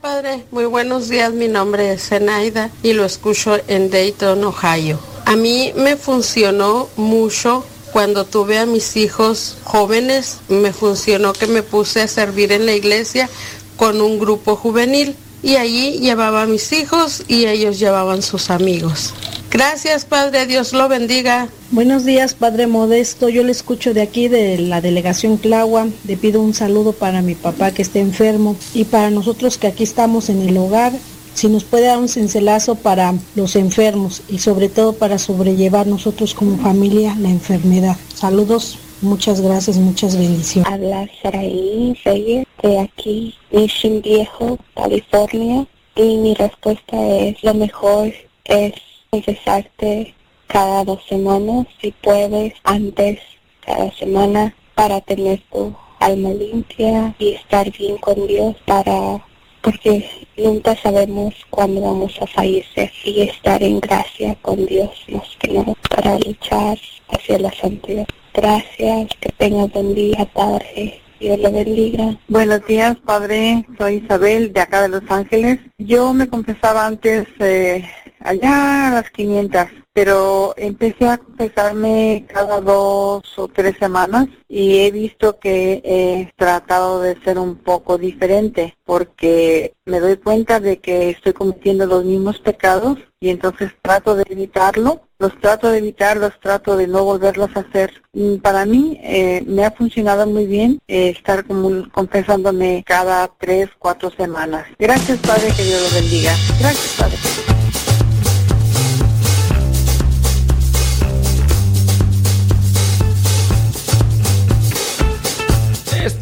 [0.00, 1.32] Padre, muy buenos días.
[1.32, 4.98] Mi nombre es Zenaida y lo escucho en Dayton, Ohio.
[5.24, 10.38] A mí me funcionó mucho cuando tuve a mis hijos jóvenes.
[10.48, 13.28] Me funcionó que me puse a servir en la iglesia
[13.76, 19.14] con un grupo juvenil y allí llevaba a mis hijos y ellos llevaban sus amigos.
[19.58, 21.48] Gracias, Padre, Dios lo bendiga.
[21.72, 23.28] Buenos días, Padre Modesto.
[23.28, 25.88] Yo le escucho de aquí, de la delegación Clagua.
[26.06, 29.82] Le pido un saludo para mi papá que está enfermo y para nosotros que aquí
[29.82, 30.92] estamos en el hogar.
[31.34, 36.34] Si nos puede dar un cincelazo para los enfermos y sobre todo para sobrellevar nosotros
[36.34, 37.96] como familia la enfermedad.
[38.14, 40.72] Saludos, muchas gracias, muchas bendiciones.
[40.72, 45.66] Habla Saraí Reyes de aquí, Mission Viejo, California.
[45.96, 48.12] Y mi respuesta es, lo mejor
[48.44, 48.72] es
[49.10, 50.14] confesarte
[50.46, 53.20] cada dos semanas, si puedes, antes
[53.64, 59.22] cada semana, para tener tu alma limpia y estar bien con Dios, para
[59.62, 65.52] porque nunca sabemos cuándo vamos a fallecer y estar en gracia con Dios más que
[65.52, 68.06] nada para luchar hacia la santidad.
[68.32, 71.00] Gracias, que tenga buen día, Padre.
[71.18, 72.16] Dios lo bendiga.
[72.28, 73.66] Buenos días, Padre.
[73.76, 75.58] Soy Isabel, de acá de Los Ángeles.
[75.78, 77.84] Yo me confesaba antes eh,
[78.20, 84.90] allá a las 500, pero empecé a confesarme cada dos o tres semanas y he
[84.90, 91.10] visto que he tratado de ser un poco diferente porque me doy cuenta de que
[91.10, 96.38] estoy cometiendo los mismos pecados y entonces trato de evitarlo, los trato de evitar, los
[96.38, 98.02] trato de no volverlos a hacer.
[98.12, 101.44] Mm, para mí eh, me ha funcionado muy bien eh, estar
[101.90, 104.66] confesándome cada tres, cuatro semanas.
[104.78, 106.32] Gracias Padre, que Dios lo bendiga.
[106.60, 107.57] Gracias Padre.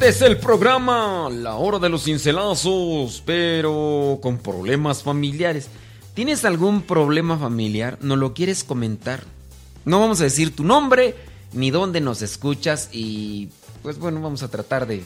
[0.09, 5.69] Es el programa La Hora de los Cincelazos, pero con problemas familiares.
[6.15, 7.99] ¿Tienes algún problema familiar?
[8.01, 9.25] ¿No lo quieres comentar?
[9.85, 11.17] No vamos a decir tu nombre
[11.53, 13.49] ni dónde nos escuchas y
[13.83, 15.03] pues bueno, vamos a tratar de...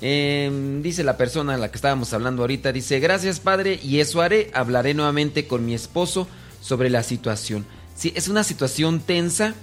[0.00, 4.20] Em, dice la persona a la que estábamos hablando ahorita, dice, gracias padre, y eso
[4.20, 6.26] haré, hablaré nuevamente con mi esposo
[6.60, 7.64] sobre la situación.
[7.94, 9.54] Sí, es una situación tensa,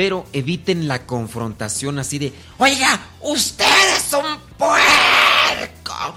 [0.00, 6.14] pero eviten la confrontación así de, oiga, ustedes son puerco.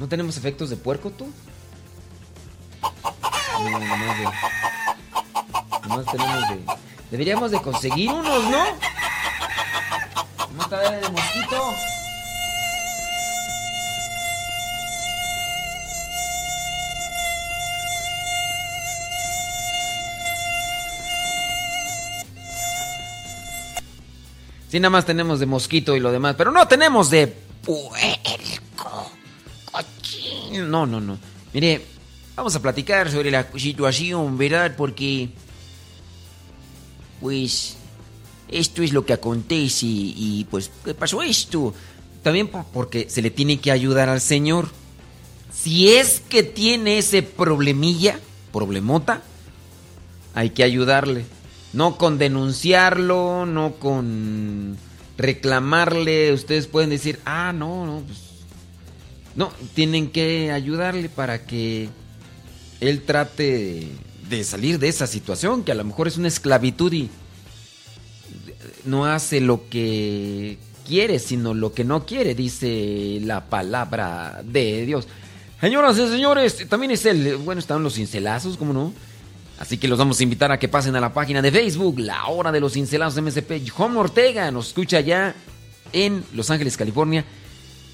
[0.00, 1.32] ¿No tenemos efectos de puerco tú?
[3.52, 4.24] No, nomás de,
[5.88, 6.58] nomás tenemos de...
[7.12, 8.64] Deberíamos de conseguir unos, ¿no?
[10.36, 11.74] ¿Cómo está de mosquito?
[24.68, 29.10] Sí, nada más tenemos de mosquito y lo demás, pero no tenemos de puerco.
[30.52, 31.18] No, no, no.
[31.52, 31.84] Mire,
[32.36, 34.74] vamos a platicar sobre la situación, ¿verdad?
[34.76, 35.30] Porque,
[37.20, 37.76] pues,
[38.48, 41.74] esto es lo que acontece y, pues, ¿qué pasó esto?
[42.22, 44.68] También porque se le tiene que ayudar al Señor.
[45.52, 48.20] Si es que tiene ese problemilla,
[48.52, 49.22] problemota,
[50.34, 51.24] hay que ayudarle.
[51.72, 54.76] No con denunciarlo, no con
[55.16, 56.32] reclamarle.
[56.32, 58.18] Ustedes pueden decir, ah, no, no, pues.
[59.34, 61.88] No, tienen que ayudarle para que
[62.80, 63.86] él trate
[64.28, 67.08] de salir de esa situación, que a lo mejor es una esclavitud y
[68.84, 75.06] no hace lo que quiere, sino lo que no quiere, dice la palabra de Dios.
[75.60, 78.92] Señoras y señores, también es el, bueno, están los cincelazos, ¿cómo no?
[79.58, 82.26] Así que los vamos a invitar a que pasen a la página de Facebook, La
[82.28, 83.68] Hora de los Cincelados MSP.
[83.70, 85.34] Juan Ortega nos escucha ya
[85.92, 87.24] en Los Ángeles, California.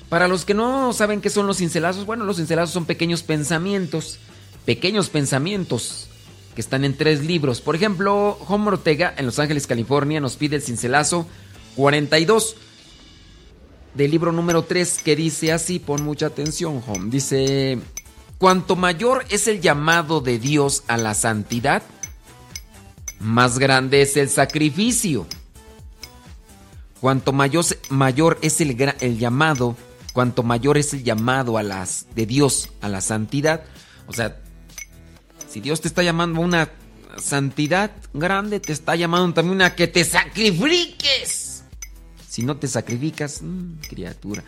[0.09, 4.18] Para los que no saben qué son los cincelazos, bueno, los cincelazos son pequeños pensamientos,
[4.66, 6.09] pequeños pensamientos
[6.55, 7.61] que están en tres libros.
[7.61, 11.27] Por ejemplo, Juan Ortega en Los Ángeles, California nos pide el cincelazo
[11.77, 12.57] 42
[13.94, 17.11] del libro número 3 que dice así, pon mucha atención, Home.
[17.11, 17.79] Dice,
[18.38, 21.83] Cuanto mayor es el llamado de Dios a la santidad,
[23.20, 25.27] más grande es el sacrificio.
[27.01, 29.77] Cuanto mayor, mayor es el, el, llamado,
[30.12, 33.64] cuanto mayor es el llamado a las, de Dios a la santidad,
[34.07, 34.40] o sea,
[35.49, 36.70] si Dios te está llamando a una
[37.18, 41.62] santidad grande, te está llamando también a que te sacrifiques.
[42.29, 44.42] Si no te sacrificas, mmm, criatura.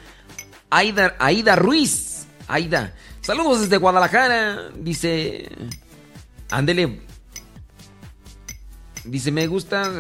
[0.71, 2.16] Aida, Aida Ruiz,
[2.49, 2.95] Aida,
[3.27, 4.71] Saludos desde Guadalajara.
[4.77, 5.49] Dice.
[6.49, 7.01] Ándele.
[9.05, 9.93] Dice, me gusta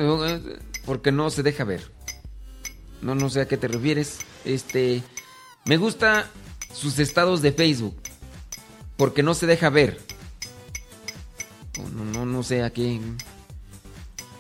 [0.85, 1.91] porque no se deja ver.
[3.03, 4.19] No, no sé a qué te refieres.
[4.45, 5.03] Este.
[5.65, 6.31] Me gusta
[6.73, 7.97] sus estados de Facebook.
[8.97, 10.01] Porque no se deja ver.
[11.97, 13.01] No, no, no sé a qué.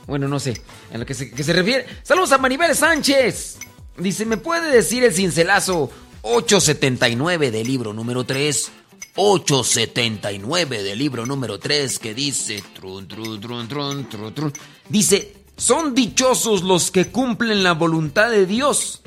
[0.06, 0.62] Bueno, no sé.
[0.92, 1.86] En lo que se, que se refiere.
[2.04, 3.58] Saludos a Maribel Sánchez.
[3.98, 5.90] Dice, ¿me puede decir el cincelazo
[6.28, 8.72] 879 del libro número 3.
[9.14, 12.62] 879 del libro número 3 que dice...
[12.74, 14.52] Trun, trun, trun,
[14.88, 19.02] dice, son dichosos los que cumplen la voluntad de Dios.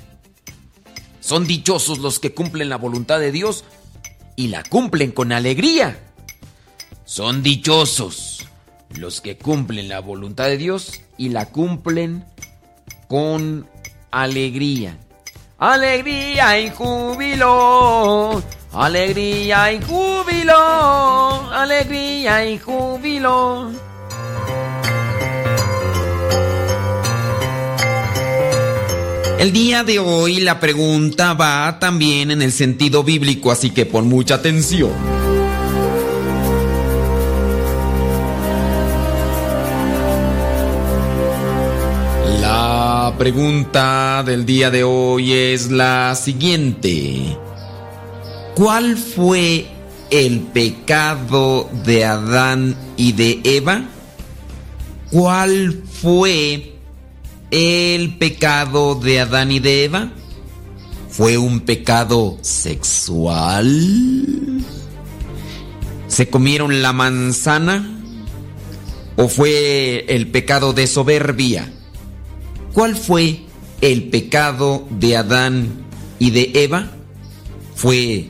[1.19, 3.65] Son dichosos los que cumplen la voluntad de Dios
[4.37, 6.13] y la cumplen con alegría.
[7.04, 8.48] Son dichosos
[8.96, 12.23] los que cumplen la voluntad de Dios y la cumplen
[13.10, 13.67] con
[14.10, 14.98] alegría.
[15.60, 18.41] Alegría y júbilo.
[18.71, 21.51] Alegría y júbilo.
[21.51, 23.69] Alegría y júbilo.
[29.37, 34.07] El día de hoy la pregunta va también en el sentido bíblico, así que pon
[34.07, 34.91] mucha atención.
[43.20, 47.38] Pregunta del día de hoy es la siguiente.
[48.56, 49.67] ¿Cuál fue
[50.10, 53.84] el pecado de Adán y de Eva?
[55.12, 56.76] ¿Cuál fue
[57.52, 60.13] el pecado de Adán y de Eva?
[61.10, 63.67] ¿Fue un pecado sexual?
[66.08, 67.86] ¿Se comieron la manzana?
[69.17, 71.74] ¿O fue el pecado de soberbia?
[72.74, 73.42] ¿Cuál fue
[73.82, 75.67] el pecado de Adán
[76.20, 76.92] y de Eva?
[77.76, 78.30] ¿Fue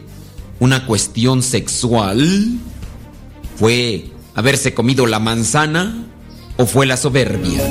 [0.60, 2.60] una cuestión sexual?
[3.58, 6.06] ¿Fue haberse comido la manzana
[6.58, 7.62] o fue la soberbia?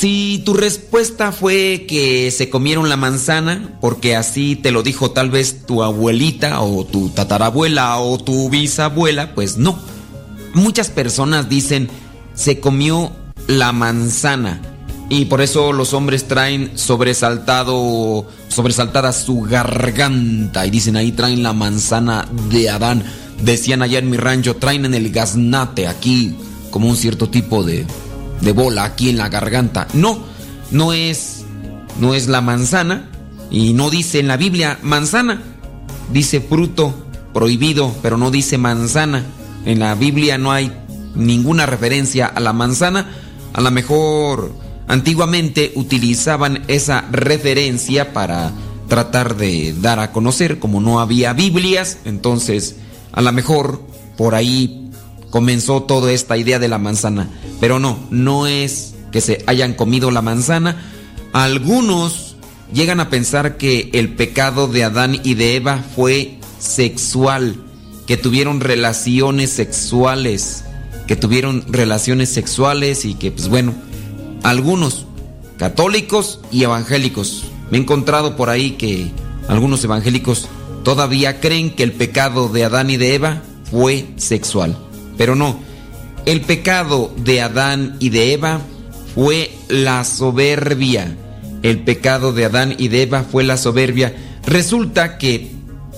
[0.00, 5.28] Si tu respuesta fue que se comieron la manzana porque así te lo dijo tal
[5.28, 9.78] vez tu abuelita o tu tatarabuela o tu bisabuela, pues no.
[10.54, 11.90] Muchas personas dicen
[12.32, 13.12] se comió
[13.46, 14.62] la manzana
[15.10, 21.52] y por eso los hombres traen sobresaltado sobresaltada su garganta y dicen ahí traen la
[21.52, 23.04] manzana de Adán.
[23.42, 26.34] Decían allá en mi rancho, traen en el gaznate aquí
[26.70, 27.84] como un cierto tipo de
[28.40, 29.86] de bola aquí en la garganta.
[29.94, 30.24] No,
[30.70, 31.44] no es,
[31.98, 33.08] no es la manzana
[33.50, 35.42] y no dice en la Biblia manzana,
[36.12, 36.94] dice fruto
[37.32, 39.24] prohibido, pero no dice manzana.
[39.64, 40.72] En la Biblia no hay
[41.14, 43.10] ninguna referencia a la manzana.
[43.52, 44.52] A lo mejor
[44.88, 48.52] antiguamente utilizaban esa referencia para
[48.88, 52.76] tratar de dar a conocer, como no había Biblias, entonces
[53.12, 53.82] a lo mejor
[54.16, 54.90] por ahí
[55.30, 57.30] comenzó toda esta idea de la manzana.
[57.60, 60.82] Pero no, no es que se hayan comido la manzana.
[61.32, 62.36] Algunos
[62.72, 67.56] llegan a pensar que el pecado de Adán y de Eva fue sexual,
[68.06, 70.64] que tuvieron relaciones sexuales,
[71.06, 73.74] que tuvieron relaciones sexuales y que pues bueno,
[74.42, 75.06] algunos
[75.58, 77.44] católicos y evangélicos.
[77.70, 79.10] Me he encontrado por ahí que
[79.48, 80.48] algunos evangélicos
[80.84, 84.76] todavía creen que el pecado de Adán y de Eva fue sexual.
[85.16, 85.60] Pero no,
[86.26, 88.60] el pecado de Adán y de Eva
[89.14, 91.16] fue la soberbia.
[91.62, 94.14] El pecado de Adán y de Eva fue la soberbia.
[94.46, 95.50] Resulta que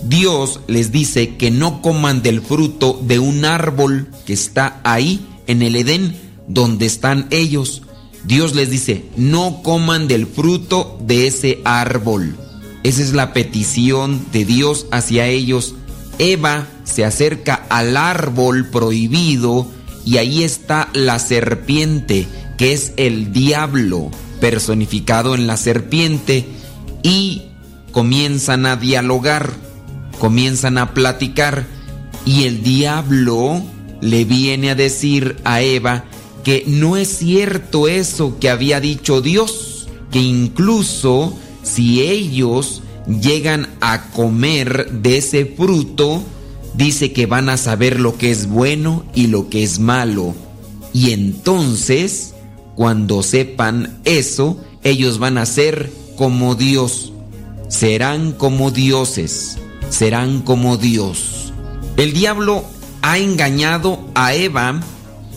[0.05, 5.63] Dios les dice que no coman del fruto de un árbol que está ahí en
[5.63, 6.17] el Edén
[6.49, 7.83] donde están ellos.
[8.25, 12.37] Dios les dice, no coman del fruto de ese árbol.
[12.83, 15.75] Esa es la petición de Dios hacia ellos.
[16.19, 19.67] Eva se acerca al árbol prohibido
[20.05, 22.27] y ahí está la serpiente,
[22.59, 26.47] que es el diablo personificado en la serpiente,
[27.03, 27.43] y
[27.93, 29.53] comienzan a dialogar,
[30.19, 31.67] comienzan a platicar,
[32.25, 33.63] y el diablo
[34.01, 36.05] le viene a decir a Eva
[36.45, 44.11] que no es cierto eso que había dicho Dios, que incluso si ellos llegan a
[44.11, 46.23] comer de ese fruto,
[46.75, 50.35] dice que van a saber lo que es bueno y lo que es malo.
[50.93, 52.35] Y entonces,
[52.75, 57.13] cuando sepan eso, ellos van a ser como Dios.
[57.69, 59.59] Serán como dioses.
[59.89, 61.53] Serán como Dios.
[61.97, 62.65] El diablo
[63.03, 64.81] ha engañado a Eva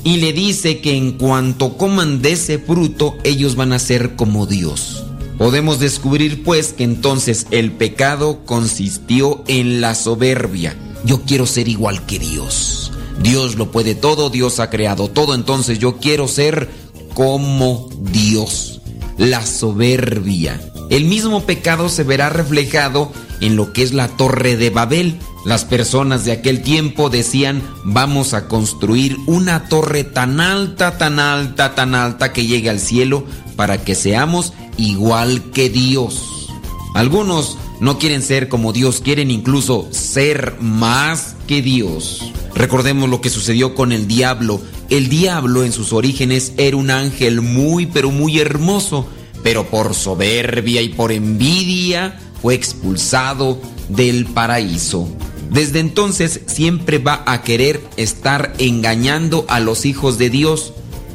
[0.04, 4.46] y le dice que en cuanto coman de ese fruto, ellos van a ser como
[4.46, 5.04] Dios.
[5.38, 10.78] Podemos descubrir pues que entonces el pecado consistió en la soberbia.
[11.06, 12.92] Yo quiero ser igual que Dios.
[13.22, 16.70] Dios lo puede todo, Dios ha creado todo, entonces yo quiero ser
[17.14, 18.82] como Dios.
[19.18, 20.60] La soberbia.
[20.90, 25.20] El mismo pecado se verá reflejado en lo que es la torre de Babel.
[25.46, 31.76] Las personas de aquel tiempo decían, vamos a construir una torre tan alta, tan alta,
[31.76, 33.26] tan alta que llegue al cielo
[33.56, 36.50] para que seamos igual que Dios.
[36.96, 42.32] Algunos no quieren ser como Dios, quieren incluso ser más que Dios.
[42.54, 44.62] Recordemos lo que sucedió con el diablo.
[44.90, 49.08] El diablo en sus orígenes era un ángel muy pero muy hermoso,
[49.44, 53.60] pero por soberbia y por envidia fue expulsado
[53.90, 55.08] del paraíso.
[55.52, 60.74] Desde entonces siempre va a querer estar engañando a los hijos de Dios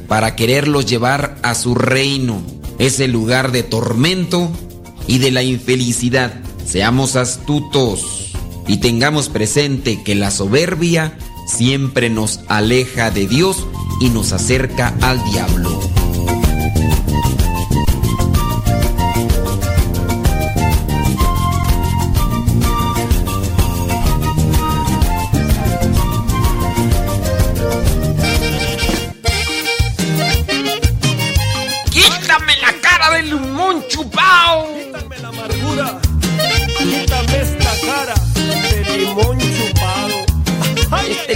[0.09, 2.43] para quererlos llevar a su reino
[2.81, 4.51] es el lugar de tormento
[5.07, 6.33] y de la infelicidad.
[6.67, 8.33] Seamos astutos
[8.67, 13.67] y tengamos presente que la soberbia siempre nos aleja de Dios
[14.01, 16.00] y nos acerca al diablo.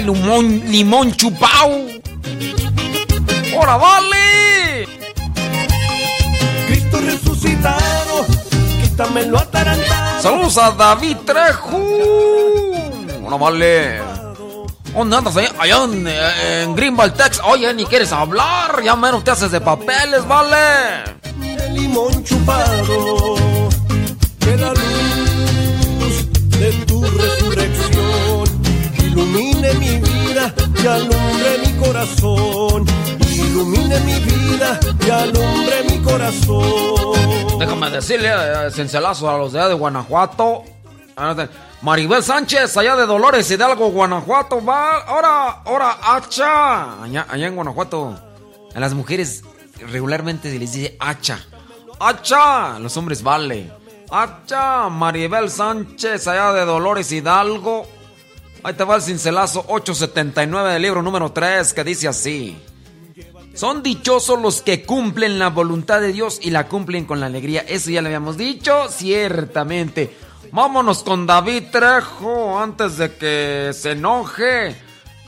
[0.04, 1.86] Limón, limón chupao.
[3.56, 4.86] ¡Ahora vale!
[6.66, 8.26] Cristo resucitado,
[8.82, 10.22] quítamelo atarantado.
[10.22, 11.80] Saludos a David Trejo.
[13.24, 14.00] ¡Ahora vale!
[14.92, 15.48] ¿Dónde andas ahí?
[15.58, 17.42] Allá en, en Greenville, Texas.
[17.46, 18.80] Oye, ni quieres hablar.
[18.84, 21.02] Ya menos te haces de papeles, vale.
[21.42, 23.66] El limón chupado,
[24.38, 27.93] que la luz de tu resurrección
[30.84, 32.84] y alumbre mi corazón.
[33.32, 37.58] Ilumine mi vida y alumbre mi corazón.
[37.58, 40.64] Déjame decirle, eh, a los de allá de Guanajuato.
[41.80, 44.98] Maribel Sánchez, allá de Dolores Hidalgo, Guanajuato, va.
[44.98, 47.02] Ahora, ahora, hacha.
[47.02, 48.18] Allá, allá en Guanajuato,
[48.74, 49.42] a las mujeres
[49.90, 51.38] regularmente se les dice hacha.
[51.98, 53.72] Hacha, los hombres vale.
[54.10, 57.86] Hacha, Maribel Sánchez, allá de Dolores Hidalgo.
[58.64, 62.56] Ahí te va el cincelazo 879 del libro número 3 que dice así.
[63.54, 67.60] Son dichosos los que cumplen la voluntad de Dios y la cumplen con la alegría.
[67.68, 70.16] Eso ya lo habíamos dicho, ciertamente.
[70.50, 74.74] Vámonos con David Trejo antes de que se enoje.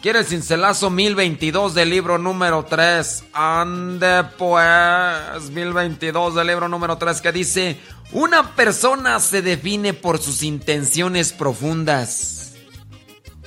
[0.01, 3.24] Quiere el cincelazo 1022 del libro número 3.
[3.32, 7.78] Ande pues, 1022 del libro número 3 que dice,
[8.12, 12.36] una persona se define por sus intenciones profundas,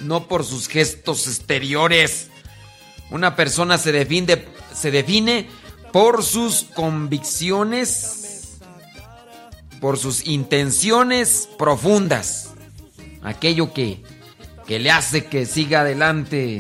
[0.02, 2.30] no por sus gestos exteriores.
[3.12, 5.50] Una persona se define, se define
[5.92, 8.60] por sus convicciones,
[9.82, 12.52] por sus intenciones profundas.
[13.24, 14.04] Aquello que,
[14.66, 16.60] que le hace que siga adelante.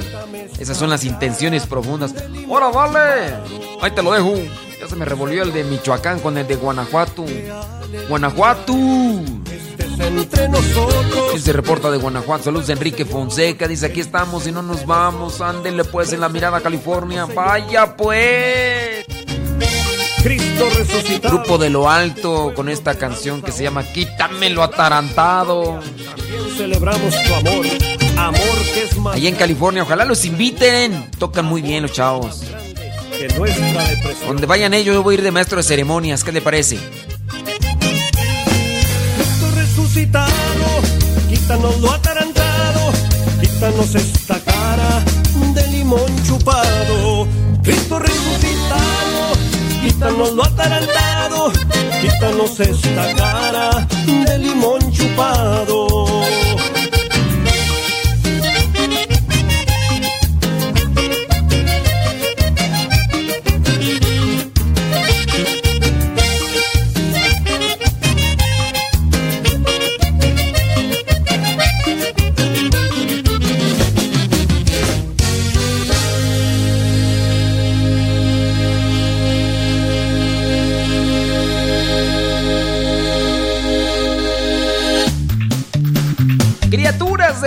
[0.59, 2.13] Esas son las intenciones profundas.
[2.47, 3.35] ¡Ahora vale!
[3.81, 4.35] Ahí te lo dejo.
[4.79, 7.25] Ya se me revolvió el de Michoacán con el de Guanajuato.
[8.07, 8.73] Guanajuato.
[9.99, 11.33] Entre nosotros.
[11.33, 12.45] Él se reporta de Guanajuato.
[12.45, 13.67] Saludos Enrique Fonseca.
[13.67, 15.41] Dice aquí estamos y no nos vamos.
[15.41, 17.25] Ándenle pues en la mirada California.
[17.25, 19.05] Vaya pues.
[20.23, 21.37] Cristo resucitado.
[21.37, 25.79] Grupo de lo alto con esta canción que se llama Quítamelo atarantado.
[26.05, 27.65] También celebramos tu amor.
[28.17, 31.09] Amor que es más Allá en California, ojalá los inviten.
[31.17, 32.43] Tocan muy bien los chavos.
[34.27, 36.23] Donde vayan ellos, yo voy a ir de maestro de ceremonias.
[36.23, 36.79] ¿Qué le parece?
[41.49, 42.91] Quítanos lo atarantado,
[43.41, 45.03] quítanos esta cara
[45.55, 47.27] de limón chupado.
[47.63, 49.33] Cristo resucitado,
[49.81, 51.51] quítanos lo atarantado,
[52.01, 53.87] quítanos esta cara
[54.27, 55.87] de limón chupado.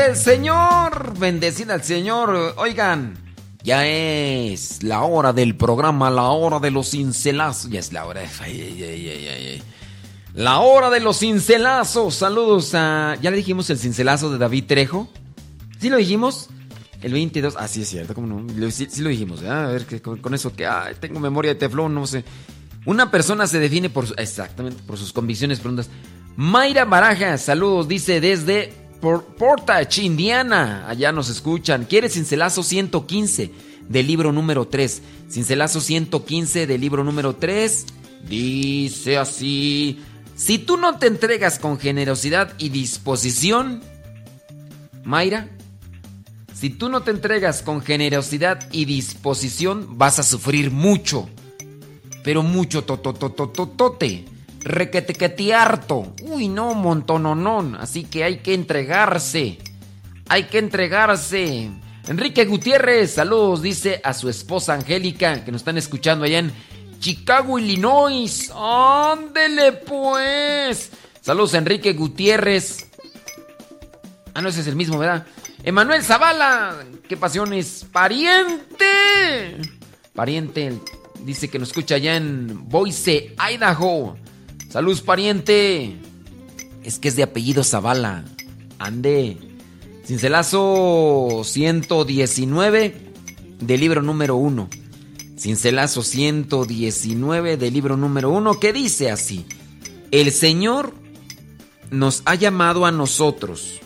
[0.02, 2.54] Del Señor, bendecida al Señor.
[2.56, 3.14] Oigan,
[3.62, 7.70] ya es la hora del programa, la hora de los cincelazos.
[7.70, 8.22] Ya es la hora.
[8.40, 9.62] ay.
[10.34, 12.16] La hora de los cincelazos.
[12.16, 13.16] Saludos a.
[13.22, 15.08] ¿Ya le dijimos el cincelazo de David Trejo?
[15.78, 16.48] ¿Sí lo dijimos?
[17.00, 17.54] El 22.
[17.56, 18.70] Ah, sí, es cierto, ¿cómo no?
[18.72, 19.44] Sí, lo dijimos.
[19.44, 20.68] A ver, con, eso que.
[20.98, 22.24] tengo memoria de teflón, no sé.
[22.86, 24.06] Una persona se define por.
[24.16, 25.90] exactamente, por sus convicciones profundas.
[26.34, 30.86] Mayra Baraja, saludos, dice desde Por- Portage, Indiana.
[30.88, 31.84] Allá nos escuchan.
[31.84, 33.50] ¿Quiere cincelazo 115
[33.88, 35.02] del libro número 3?
[35.28, 37.86] Cincelazo 115 del libro número 3.
[38.28, 39.98] Dice así.
[40.36, 43.82] Si tú no te entregas con generosidad y disposición,
[45.04, 45.48] Mayra,
[46.54, 51.28] si tú no te entregas con generosidad y disposición, vas a sufrir mucho.
[52.22, 54.26] Pero mucho tototototote.
[54.64, 56.14] Requetequete harto.
[56.22, 57.74] Uy, no, montononón.
[57.76, 59.58] Así que hay que entregarse.
[60.28, 61.70] Hay que entregarse.
[62.08, 66.52] Enrique Gutiérrez, saludos, dice a su esposa Angélica, que nos están escuchando allá en
[66.98, 68.50] Chicago, Illinois.
[68.54, 70.90] Ándele pues.
[71.20, 72.88] Saludos, Enrique Gutiérrez.
[74.34, 75.26] Ah, no, ese es el mismo, ¿verdad?
[75.62, 77.86] Emanuel Zavala, qué pasiones.
[77.92, 79.58] Pariente.
[80.12, 80.72] Pariente,
[81.20, 84.16] dice que nos escucha allá en Boise, Idaho.
[84.72, 85.98] Saludos, pariente.
[86.82, 88.24] Es que es de apellido Zavala.
[88.78, 89.36] Ande.
[90.06, 92.94] Cincelazo 119
[93.60, 94.70] del libro número 1.
[95.36, 99.44] Cincelazo 119 del libro número 1 que dice así.
[100.10, 100.94] El Señor
[101.90, 103.78] nos ha llamado a nosotros,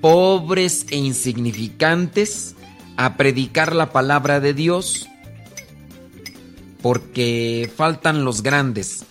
[0.00, 2.54] pobres e insignificantes,
[2.96, 5.08] a predicar la palabra de Dios,
[6.80, 9.04] porque faltan los grandes.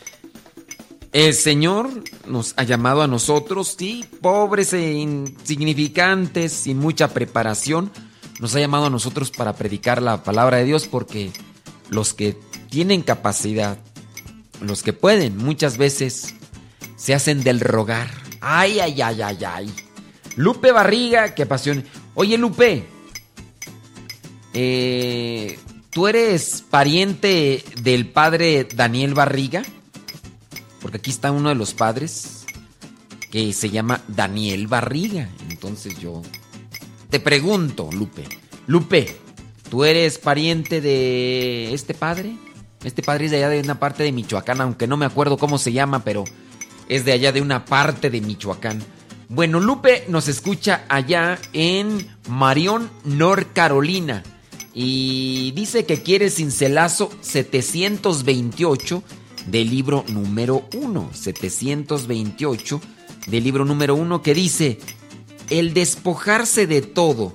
[1.14, 1.92] El Señor
[2.28, 7.92] nos ha llamado a nosotros, sí, pobres e insignificantes, sin mucha preparación,
[8.40, 11.32] nos ha llamado a nosotros para predicar la palabra de Dios, porque
[11.90, 12.36] los que
[12.72, 13.78] tienen capacidad,
[14.60, 16.34] los que pueden, muchas veces
[16.96, 18.10] se hacen del rogar.
[18.42, 19.74] Ay, ay, ay, ay, ay.
[20.36, 21.86] Lupe Barriga, qué pasión.
[22.16, 22.88] Oye, Lupe,
[24.56, 25.60] eh,
[25.92, 29.62] ¿tú eres pariente del padre Daniel Barriga?
[30.84, 32.46] Porque aquí está uno de los padres
[33.32, 35.30] que se llama Daniel Barriga.
[35.50, 36.22] Entonces yo
[37.10, 38.26] te pregunto, Lupe.
[38.68, 39.18] Lupe,
[39.70, 42.36] ¿tú eres pariente de este padre?
[42.84, 45.58] Este padre es de allá de una parte de Michoacán, aunque no me acuerdo cómo
[45.58, 46.26] se llama, pero
[46.90, 48.84] es de allá de una parte de Michoacán.
[49.30, 54.22] Bueno, Lupe nos escucha allá en Marion, North Carolina.
[54.74, 59.02] Y dice que quiere cincelazo 728
[59.48, 61.10] del libro número 1.
[61.14, 62.82] 728
[63.28, 64.80] del libro número 1 que dice,
[65.50, 67.34] el despojarse de todo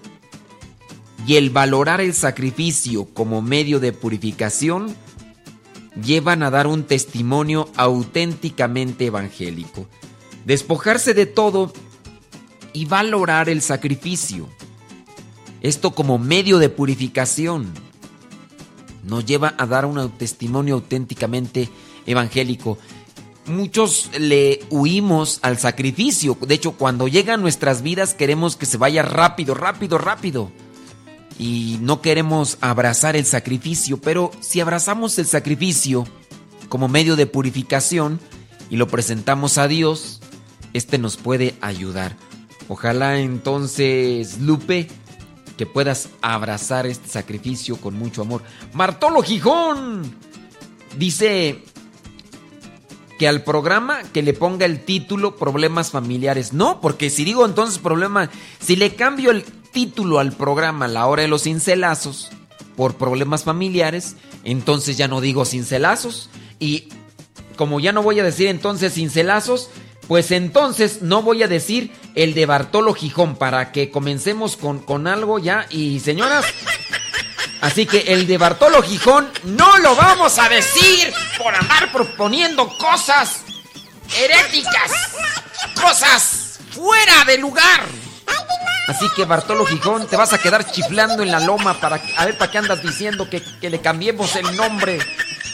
[1.27, 4.95] y el valorar el sacrificio como medio de purificación
[6.03, 9.87] llevan a dar un testimonio auténticamente evangélico.
[10.45, 11.73] Despojarse de todo
[12.73, 14.49] y valorar el sacrificio.
[15.61, 17.67] Esto como medio de purificación
[19.03, 21.69] nos lleva a dar un testimonio auténticamente
[22.09, 22.79] evangélico.
[23.47, 26.37] Muchos le huimos al sacrificio.
[26.41, 30.51] De hecho, cuando llega a nuestras vidas queremos que se vaya rápido, rápido, rápido.
[31.39, 34.01] Y no queremos abrazar el sacrificio.
[34.01, 36.07] Pero si abrazamos el sacrificio
[36.69, 38.21] como medio de purificación
[38.71, 40.21] y lo presentamos a Dios,
[40.75, 42.17] este nos puede ayudar.
[42.69, 44.89] Ojalá entonces, Lupe,
[45.57, 48.43] que puedas abrazar este sacrificio con mucho amor.
[48.75, 50.15] Martolo Gijón
[50.97, 51.63] dice
[53.19, 56.53] que al programa que le ponga el título problemas familiares.
[56.53, 61.23] No, porque si digo entonces problema, si le cambio el título al programa La hora
[61.23, 62.31] de los cincelazos
[62.77, 66.89] por problemas familiares, entonces ya no digo cincelazos y
[67.57, 69.69] como ya no voy a decir entonces cincelazos,
[70.07, 75.07] pues entonces no voy a decir el de Bartolo Gijón para que comencemos con, con
[75.07, 75.67] algo ya.
[75.71, 76.47] Y señoras,
[77.69, 83.43] así que el de Bartolo Gijón no lo vamos a decir por andar proponiendo cosas
[84.17, 84.91] heréticas,
[85.79, 87.85] cosas fuera de lugar.
[88.89, 92.39] Así que Bartolo Gijón, te vas a quedar chiflando en la loma para a ver
[92.39, 94.99] para qué andas diciendo que, que le cambiemos el nombre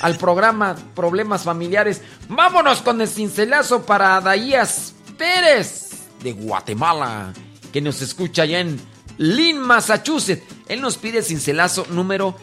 [0.00, 2.00] al programa Problemas Familiares.
[2.28, 5.90] Vámonos con el cincelazo para Adaías Pérez
[6.22, 7.32] de Guatemala,
[7.72, 8.80] que nos escucha allá en
[9.18, 10.53] Lynn, Massachusetts.
[10.68, 12.36] Él nos pide el cincelazo número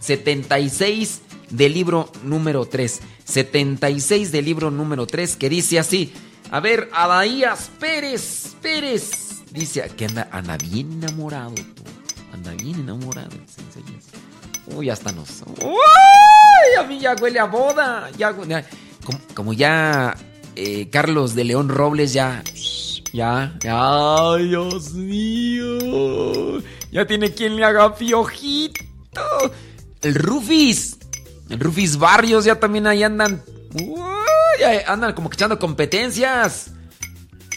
[0.00, 3.00] 76 del libro número 3.
[3.24, 6.12] 76 del libro número 3, que dice así.
[6.50, 9.42] A ver, Adaías Pérez, Pérez.
[9.52, 11.54] Dice que anda, bien enamorado.
[12.32, 13.30] Anda bien enamorado.
[14.66, 15.42] Uy, hasta nos.
[15.62, 16.78] ¡Uy!
[16.78, 18.10] A mí ya huele a boda.
[18.16, 18.34] Ya,
[19.34, 20.16] como, ya
[20.56, 22.42] eh, Carlos de León Robles ya.
[23.12, 24.32] Ya, ya.
[24.32, 26.62] ¡Ay, Dios mío!
[26.92, 28.84] Ya tiene quien le haga piojito.
[30.02, 30.98] El Rufis.
[31.48, 33.42] El Rufis Barrios ya también ahí andan.
[34.86, 36.70] Andan como que echando competencias.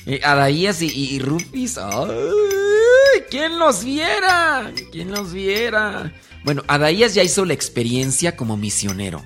[0.05, 1.77] Eh, Adaías y, y, Rufis.
[1.77, 3.23] ¡Ay!
[3.29, 4.71] ¿Quién los viera?
[4.91, 6.13] ¿Quién los viera?
[6.45, 9.21] Bueno, Adaías ya hizo la experiencia como misionero.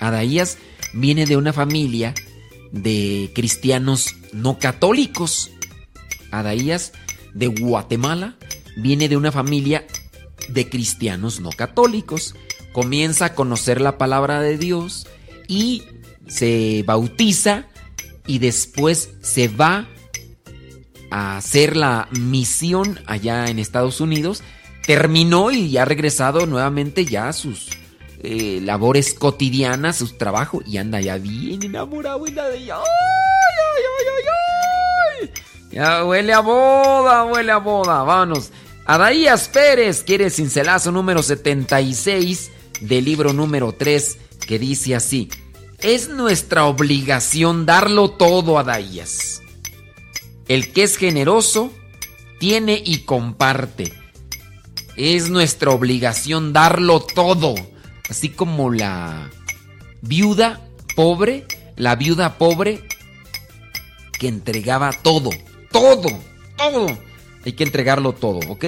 [0.00, 0.58] Adaías
[0.92, 2.12] viene de una familia
[2.72, 5.50] de cristianos no católicos.
[6.30, 6.92] Adaías
[7.32, 8.36] de Guatemala
[8.76, 9.86] viene de una familia
[10.48, 12.34] de cristianos no católicos.
[12.72, 15.06] Comienza a conocer la palabra de Dios
[15.46, 15.82] y
[16.26, 17.66] se bautiza
[18.26, 19.88] y después se va
[21.10, 24.42] a hacer la misión allá en Estados Unidos
[24.86, 27.68] terminó y ha regresado nuevamente ya a sus
[28.22, 32.76] eh, labores cotidianas, su trabajo, y anda ya bien enamorado y de ella.
[32.76, 32.84] ¡Ay,
[33.76, 35.30] ay, ay, ay,
[35.72, 38.02] Ya huele a boda, huele a boda.
[38.02, 38.50] Vámonos.
[38.86, 42.50] Adaías Pérez quiere cincelazo número 76
[42.82, 45.30] del libro número 3 que dice así.
[45.80, 49.40] Es nuestra obligación darlo todo, Adaías.
[50.48, 51.72] El que es generoso,
[52.38, 53.92] tiene y comparte.
[54.96, 57.54] Es nuestra obligación darlo todo.
[58.10, 59.30] Así como la
[60.02, 60.60] viuda
[60.94, 62.86] pobre, la viuda pobre
[64.18, 65.30] que entregaba todo,
[65.72, 66.08] todo,
[66.58, 67.13] todo.
[67.44, 68.64] Hay que entregarlo todo, ¿ok?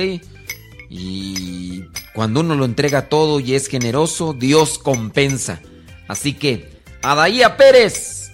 [0.89, 5.61] Y cuando uno lo entrega todo y es generoso, Dios compensa.
[6.09, 8.33] Así que, Adaía Pérez,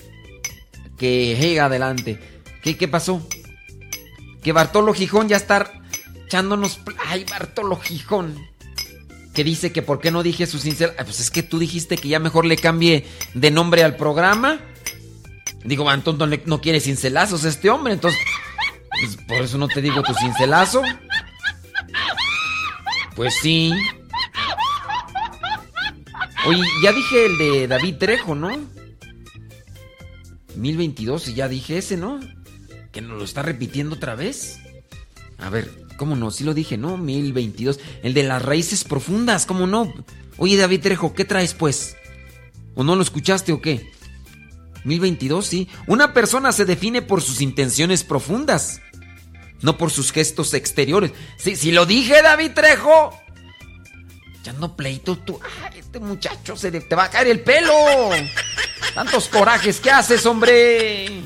[0.99, 2.19] que llega adelante.
[2.63, 3.27] ¿Qué, ¿Qué pasó?
[4.43, 5.73] Que Bartolo Gijón ya está
[6.27, 6.81] echándonos.
[7.07, 8.35] Ay, Bartolo Gijón.
[9.35, 10.95] Que dice que por qué no dije su sincera.
[10.97, 14.61] Pues es que tú dijiste que ya mejor le cambie de nombre al programa.
[15.65, 18.21] Digo, entonces no, no quiere cincelazos este hombre, entonces.
[19.01, 20.83] Pues por eso no te digo tu cincelazo.
[23.15, 23.73] Pues sí.
[26.47, 28.51] Oye, ya dije el de David Trejo, ¿no?
[30.57, 32.21] 1022, y ya dije ese, ¿no?
[32.91, 34.59] Que nos lo está repitiendo otra vez.
[35.39, 36.31] A ver, ¿cómo no?
[36.31, 36.97] Sí lo dije, ¿no?
[36.97, 37.81] 1022.
[38.03, 39.93] El de las raíces profundas, ¿cómo no?
[40.37, 41.97] Oye, David Trejo, ¿qué traes pues?
[42.75, 43.92] ¿O no lo escuchaste o qué?
[44.85, 45.69] 1022, sí.
[45.87, 48.81] Una persona se define por sus intenciones profundas,
[49.61, 51.13] no por sus gestos exteriores.
[51.37, 53.19] Sí, si lo dije, David Trejo.
[54.43, 55.39] Ya no pleito tú.
[55.65, 57.73] Ay, este muchacho se te va a caer el pelo.
[58.95, 61.23] Tantos corajes que haces, hombre.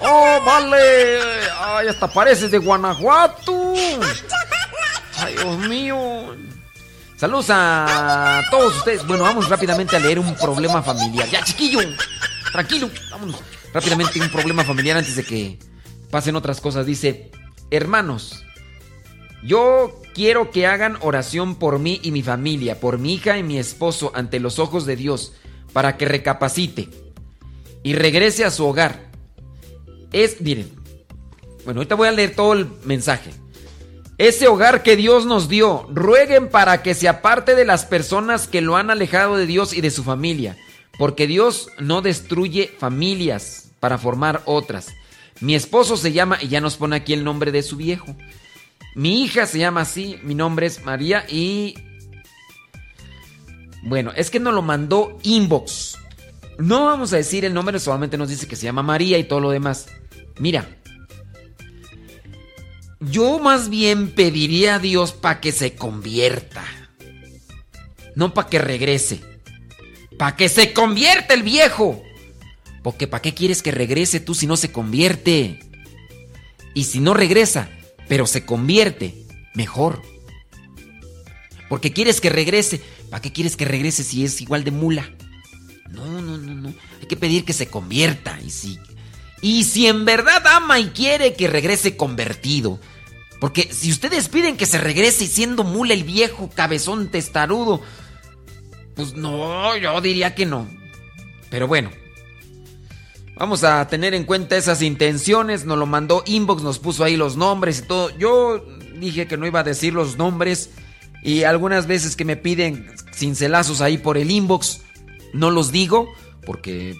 [0.00, 1.20] Oh, vale.
[1.60, 3.74] Ay, hasta pareces de Guanajuato.
[5.18, 6.34] Ay, Dios mío.
[7.16, 9.06] Saludos a todos ustedes.
[9.06, 11.28] Bueno, vamos rápidamente a leer un problema familiar.
[11.28, 11.80] Ya, chiquillo.
[12.54, 12.88] Tranquilo.
[13.10, 13.34] Vámonos.
[13.72, 15.58] Rápidamente un problema familiar antes de que
[16.12, 16.86] pasen otras cosas.
[16.86, 17.32] Dice,
[17.72, 18.44] hermanos,
[19.42, 23.58] yo quiero que hagan oración por mí y mi familia, por mi hija y mi
[23.58, 25.32] esposo ante los ojos de Dios,
[25.72, 26.90] para que recapacite
[27.82, 29.10] y regrese a su hogar.
[30.12, 30.70] Es, miren,
[31.64, 33.32] bueno, ahorita voy a leer todo el mensaje.
[34.16, 38.60] Ese hogar que Dios nos dio, rueguen para que se aparte de las personas que
[38.60, 40.56] lo han alejado de Dios y de su familia,
[40.98, 44.94] porque Dios no destruye familias para formar otras.
[45.40, 48.16] Mi esposo se llama, y ya nos pone aquí el nombre de su viejo.
[48.94, 51.74] Mi hija se llama así, mi nombre es María y...
[53.82, 55.98] Bueno, es que nos lo mandó inbox.
[56.58, 59.40] No vamos a decir el nombre, solamente nos dice que se llama María y todo
[59.40, 59.88] lo demás.
[60.38, 60.66] Mira,
[63.00, 66.64] yo más bien pediría a Dios para que se convierta.
[68.14, 69.33] No para que regrese.
[70.18, 72.02] Para que se convierta el viejo.
[72.82, 75.60] Porque ¿para qué quieres que regrese tú si no se convierte?
[76.74, 77.70] Y si no regresa,
[78.08, 79.14] pero se convierte,
[79.54, 80.02] mejor.
[81.68, 82.80] Porque quieres que regrese.
[83.10, 85.10] ¿Para qué quieres que regrese si es igual de mula?
[85.90, 86.74] No, no, no, no.
[87.00, 88.38] Hay que pedir que se convierta.
[88.44, 88.78] Y si,
[89.40, 92.80] y si en verdad ama y quiere que regrese convertido.
[93.40, 97.82] Porque si ustedes piden que se regrese siendo mula el viejo cabezón testarudo,
[98.94, 100.68] pues no, yo diría que no.
[101.50, 101.90] Pero bueno,
[103.36, 105.64] vamos a tener en cuenta esas intenciones.
[105.64, 108.16] Nos lo mandó Inbox, nos puso ahí los nombres y todo.
[108.18, 108.64] Yo
[108.98, 110.70] dije que no iba a decir los nombres.
[111.22, 114.82] Y algunas veces que me piden cincelazos ahí por el inbox,
[115.32, 116.12] no los digo
[116.44, 116.96] porque...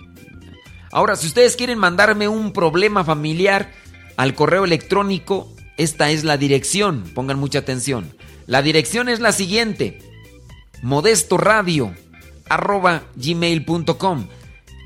[0.90, 3.72] Ahora, si ustedes quieren mandarme un problema familiar
[4.16, 7.02] al correo electrónico, esta es la dirección.
[7.14, 8.16] Pongan mucha atención.
[8.46, 9.98] La dirección es la siguiente.
[10.82, 11.94] Modestoradio
[12.48, 14.26] arroba gmail.com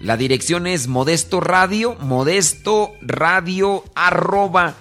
[0.01, 4.75] La dirección es modestoradio, modestoradio arroba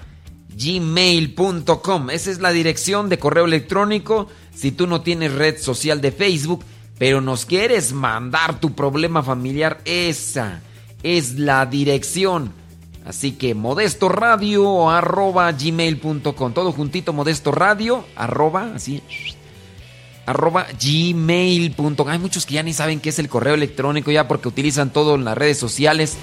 [0.56, 4.28] gmail.com Esa es la dirección de correo electrónico.
[4.54, 6.64] Si tú no tienes red social de Facebook,
[6.98, 10.62] pero nos quieres mandar tu problema familiar, esa
[11.04, 12.54] es la dirección.
[13.06, 16.54] Así que modesto radio arroba gmail.com.
[16.54, 19.02] Todo juntito, modesto radio arroba, así,
[20.28, 22.08] arroba gmail.com.
[22.10, 25.16] Hay muchos que ya ni saben qué es el correo electrónico ya porque utilizan todo
[25.16, 26.16] en las redes sociales.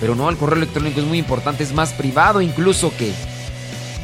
[0.00, 3.12] Pero no, el correo electrónico es muy importante, es más privado incluso que,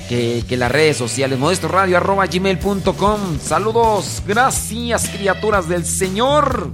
[0.08, 1.38] que, las redes sociales.
[1.38, 3.38] Modesto radio arroba gmail.com.
[3.40, 6.70] Saludos, gracias criaturas del Señor.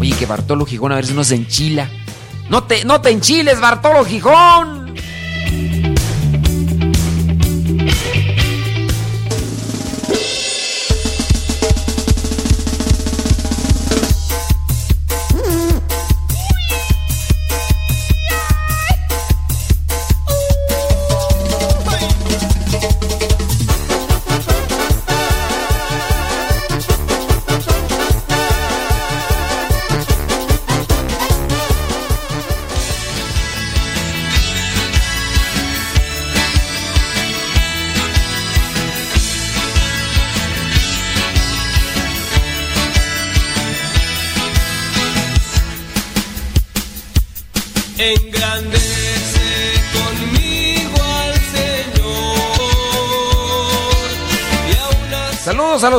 [0.00, 1.90] Oye, que Bartolo Gijón a ver si nos enchila.
[2.48, 4.77] No te, no te enchiles, Bartolo Gijón.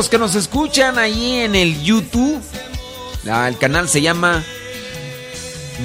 [0.00, 2.40] Los que nos escuchan ahí en el YouTube.
[3.46, 4.42] El canal se llama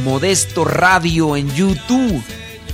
[0.05, 2.23] Modesto Radio en YouTube.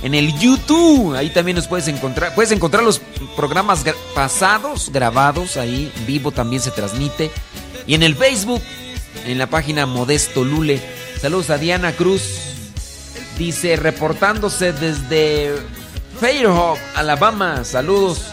[0.04, 2.32] En el YouTube, ahí también nos puedes encontrar.
[2.36, 3.00] Puedes encontrar los
[3.34, 7.32] programas gra- pasados, grabados, ahí vivo también se transmite.
[7.88, 8.62] Y en el Facebook,
[9.26, 10.80] en la página Modesto Lule.
[11.20, 12.22] Saludos a Diana Cruz.
[13.36, 15.56] Dice, reportándose desde
[16.20, 17.64] Fairhope, Alabama.
[17.64, 18.26] Saludos.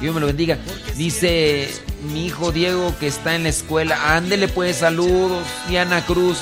[0.00, 0.56] Dios me lo bendiga.
[0.96, 1.68] Dice,
[2.12, 4.16] mi hijo Diego que está en la escuela.
[4.16, 5.46] Ándele pues, saludos.
[5.68, 6.38] Diana Cruz.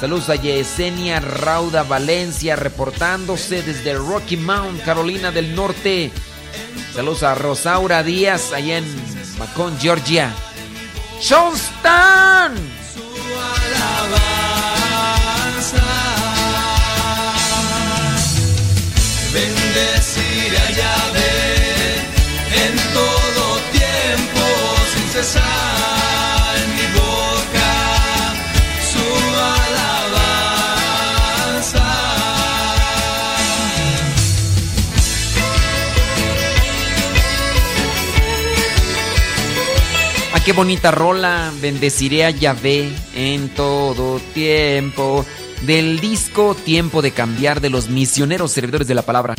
[0.00, 6.10] Saludos a Yesenia Rauda Valencia, reportándose desde Rocky Mount, Carolina del Norte.
[6.92, 8.84] Saludos a Rosaura Díaz, allá en
[9.38, 10.34] Macon, Georgia.
[11.22, 12.81] ¡Johnston!
[40.44, 41.52] Qué bonita rola.
[41.60, 45.24] Bendeciré a Yahvé en todo tiempo.
[45.62, 49.34] Del disco Tiempo de Cambiar de los misioneros servidores de la palabra.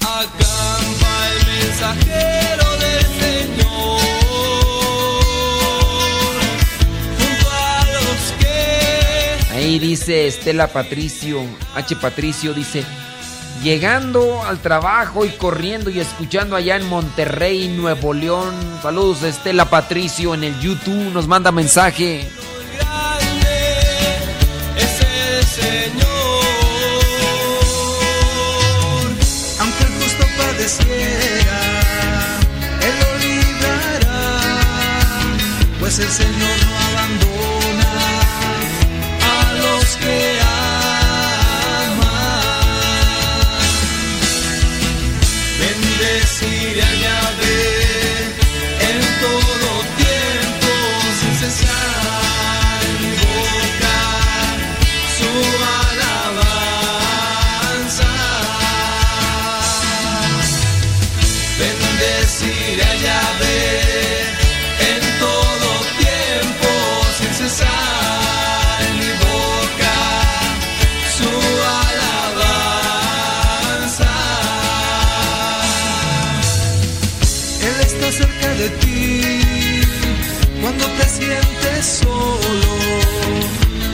[0.00, 4.00] Acampa el mensajero del Señor
[7.18, 11.40] junto a los que Ahí dice Estela Patricio,
[11.76, 11.94] H.
[11.96, 12.84] Patricio dice,
[13.66, 18.54] llegando al trabajo y corriendo y escuchando allá en Monterrey, Nuevo León.
[18.80, 22.28] Saludos Estela Patricio en el YouTube, nos manda mensaje.
[25.56, 26.06] Señor.
[29.58, 31.60] Aunque el justo padeciera,
[32.86, 34.60] Él lo librará,
[35.80, 36.85] pues el Señor no
[80.60, 82.38] cuando te sientes solo,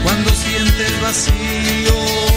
[0.03, 2.32] cuando sientes vacío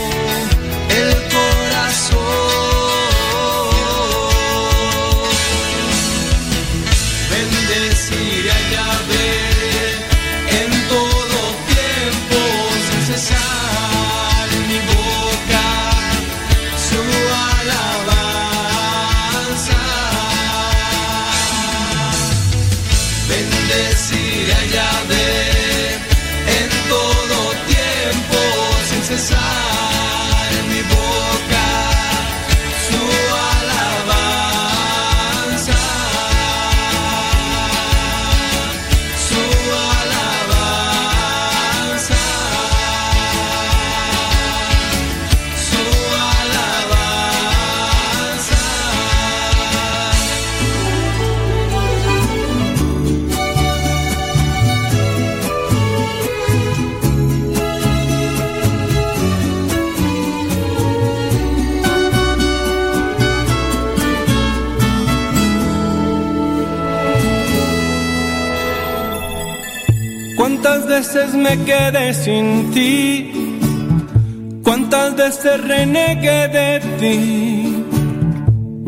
[71.25, 73.31] veces me quedé sin ti?
[74.63, 77.85] ¿Cuántas veces renegué de ti?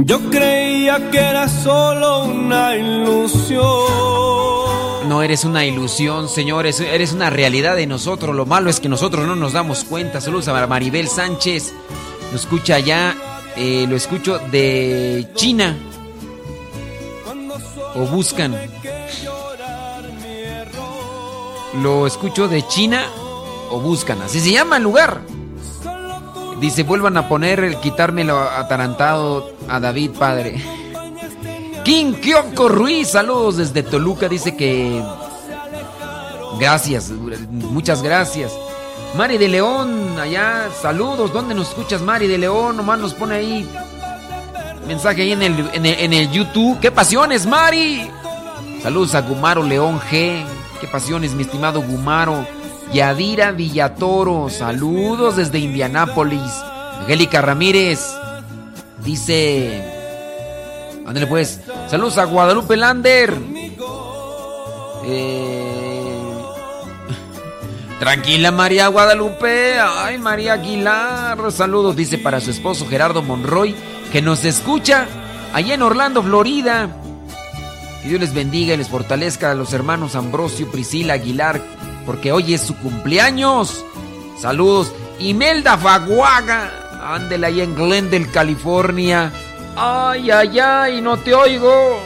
[0.05, 3.63] Yo creía que era solo una ilusión.
[5.07, 8.35] No eres una ilusión, señores, eres una realidad de nosotros.
[8.35, 10.21] Lo malo es que nosotros no nos damos cuenta.
[10.21, 11.73] Saludos a Maribel Sánchez.
[12.31, 13.15] Lo escucha allá,
[13.55, 15.77] eh, lo escucho de China.
[17.95, 18.55] O buscan.
[21.81, 23.05] Lo escucho de China
[23.69, 24.21] o buscan.
[24.21, 25.21] Así se llama el lugar.
[26.59, 30.63] Dice, vuelvan a poner el quitarme lo atarantado a David, padre.
[31.83, 34.27] King Kyoko Ruiz, saludos desde Toluca.
[34.27, 35.03] Dice que.
[36.59, 38.51] Gracias, muchas gracias.
[39.15, 41.31] Mari de León, allá, saludos.
[41.31, 42.77] ¿Dónde nos escuchas, Mari de León?
[42.77, 43.69] Nomás nos pone ahí.
[44.87, 46.79] Mensaje ahí en el, en el, en el YouTube.
[46.79, 48.09] ¡Qué pasiones, Mari!
[48.81, 50.43] Saludos a Gumaro León G.
[50.79, 52.45] ¡Qué pasiones, mi estimado Gumaro!
[52.93, 56.51] Yadira Villatoro, saludos desde Indianápolis.
[57.01, 57.99] Angélica Ramírez
[59.03, 59.83] dice.
[61.05, 61.61] Ándale pues.
[61.89, 63.33] Saludos a Guadalupe Lander.
[65.05, 66.33] Eh,
[67.99, 69.79] Tranquila María Guadalupe.
[69.79, 71.51] Ay, María Aguilar.
[71.51, 73.75] Saludos, dice para su esposo Gerardo Monroy,
[74.11, 75.07] que nos escucha
[75.53, 76.89] allá en Orlando, Florida.
[78.07, 81.61] Que Dios les bendiga y les fortalezca a los hermanos Ambrosio, Priscila, Aguilar,
[82.05, 83.83] porque hoy es su cumpleaños.
[84.39, 84.93] Saludos.
[85.19, 86.71] Imelda Faguaga,
[87.03, 89.33] ándele ahí en Glendale, California.
[89.75, 91.99] Ay, ay, ay, no te oigo.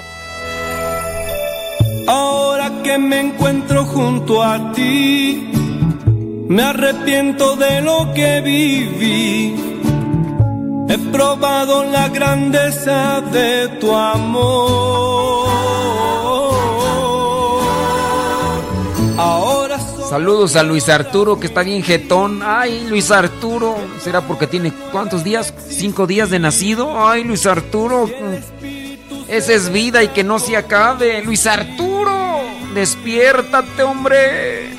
[2.08, 5.52] Ahora que me encuentro junto a ti,
[6.48, 9.56] me arrepiento de lo que viví.
[10.90, 15.11] He probado la grandeza de tu amor.
[20.12, 22.42] Saludos a Luis Arturo que está bien jetón.
[22.44, 23.78] Ay, Luis Arturo.
[23.98, 25.54] ¿Será porque tiene cuántos días?
[25.70, 27.08] ¿Cinco días de nacido?
[27.08, 28.10] Ay, Luis Arturo.
[29.30, 31.24] Esa es vida y que no se acabe.
[31.24, 32.42] Luis Arturo,
[32.74, 34.74] despiértate, hombre.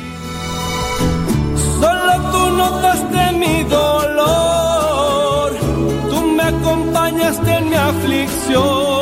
[1.80, 5.56] Solo tú notaste mi dolor.
[6.10, 9.01] Tú me acompañaste en mi aflicción.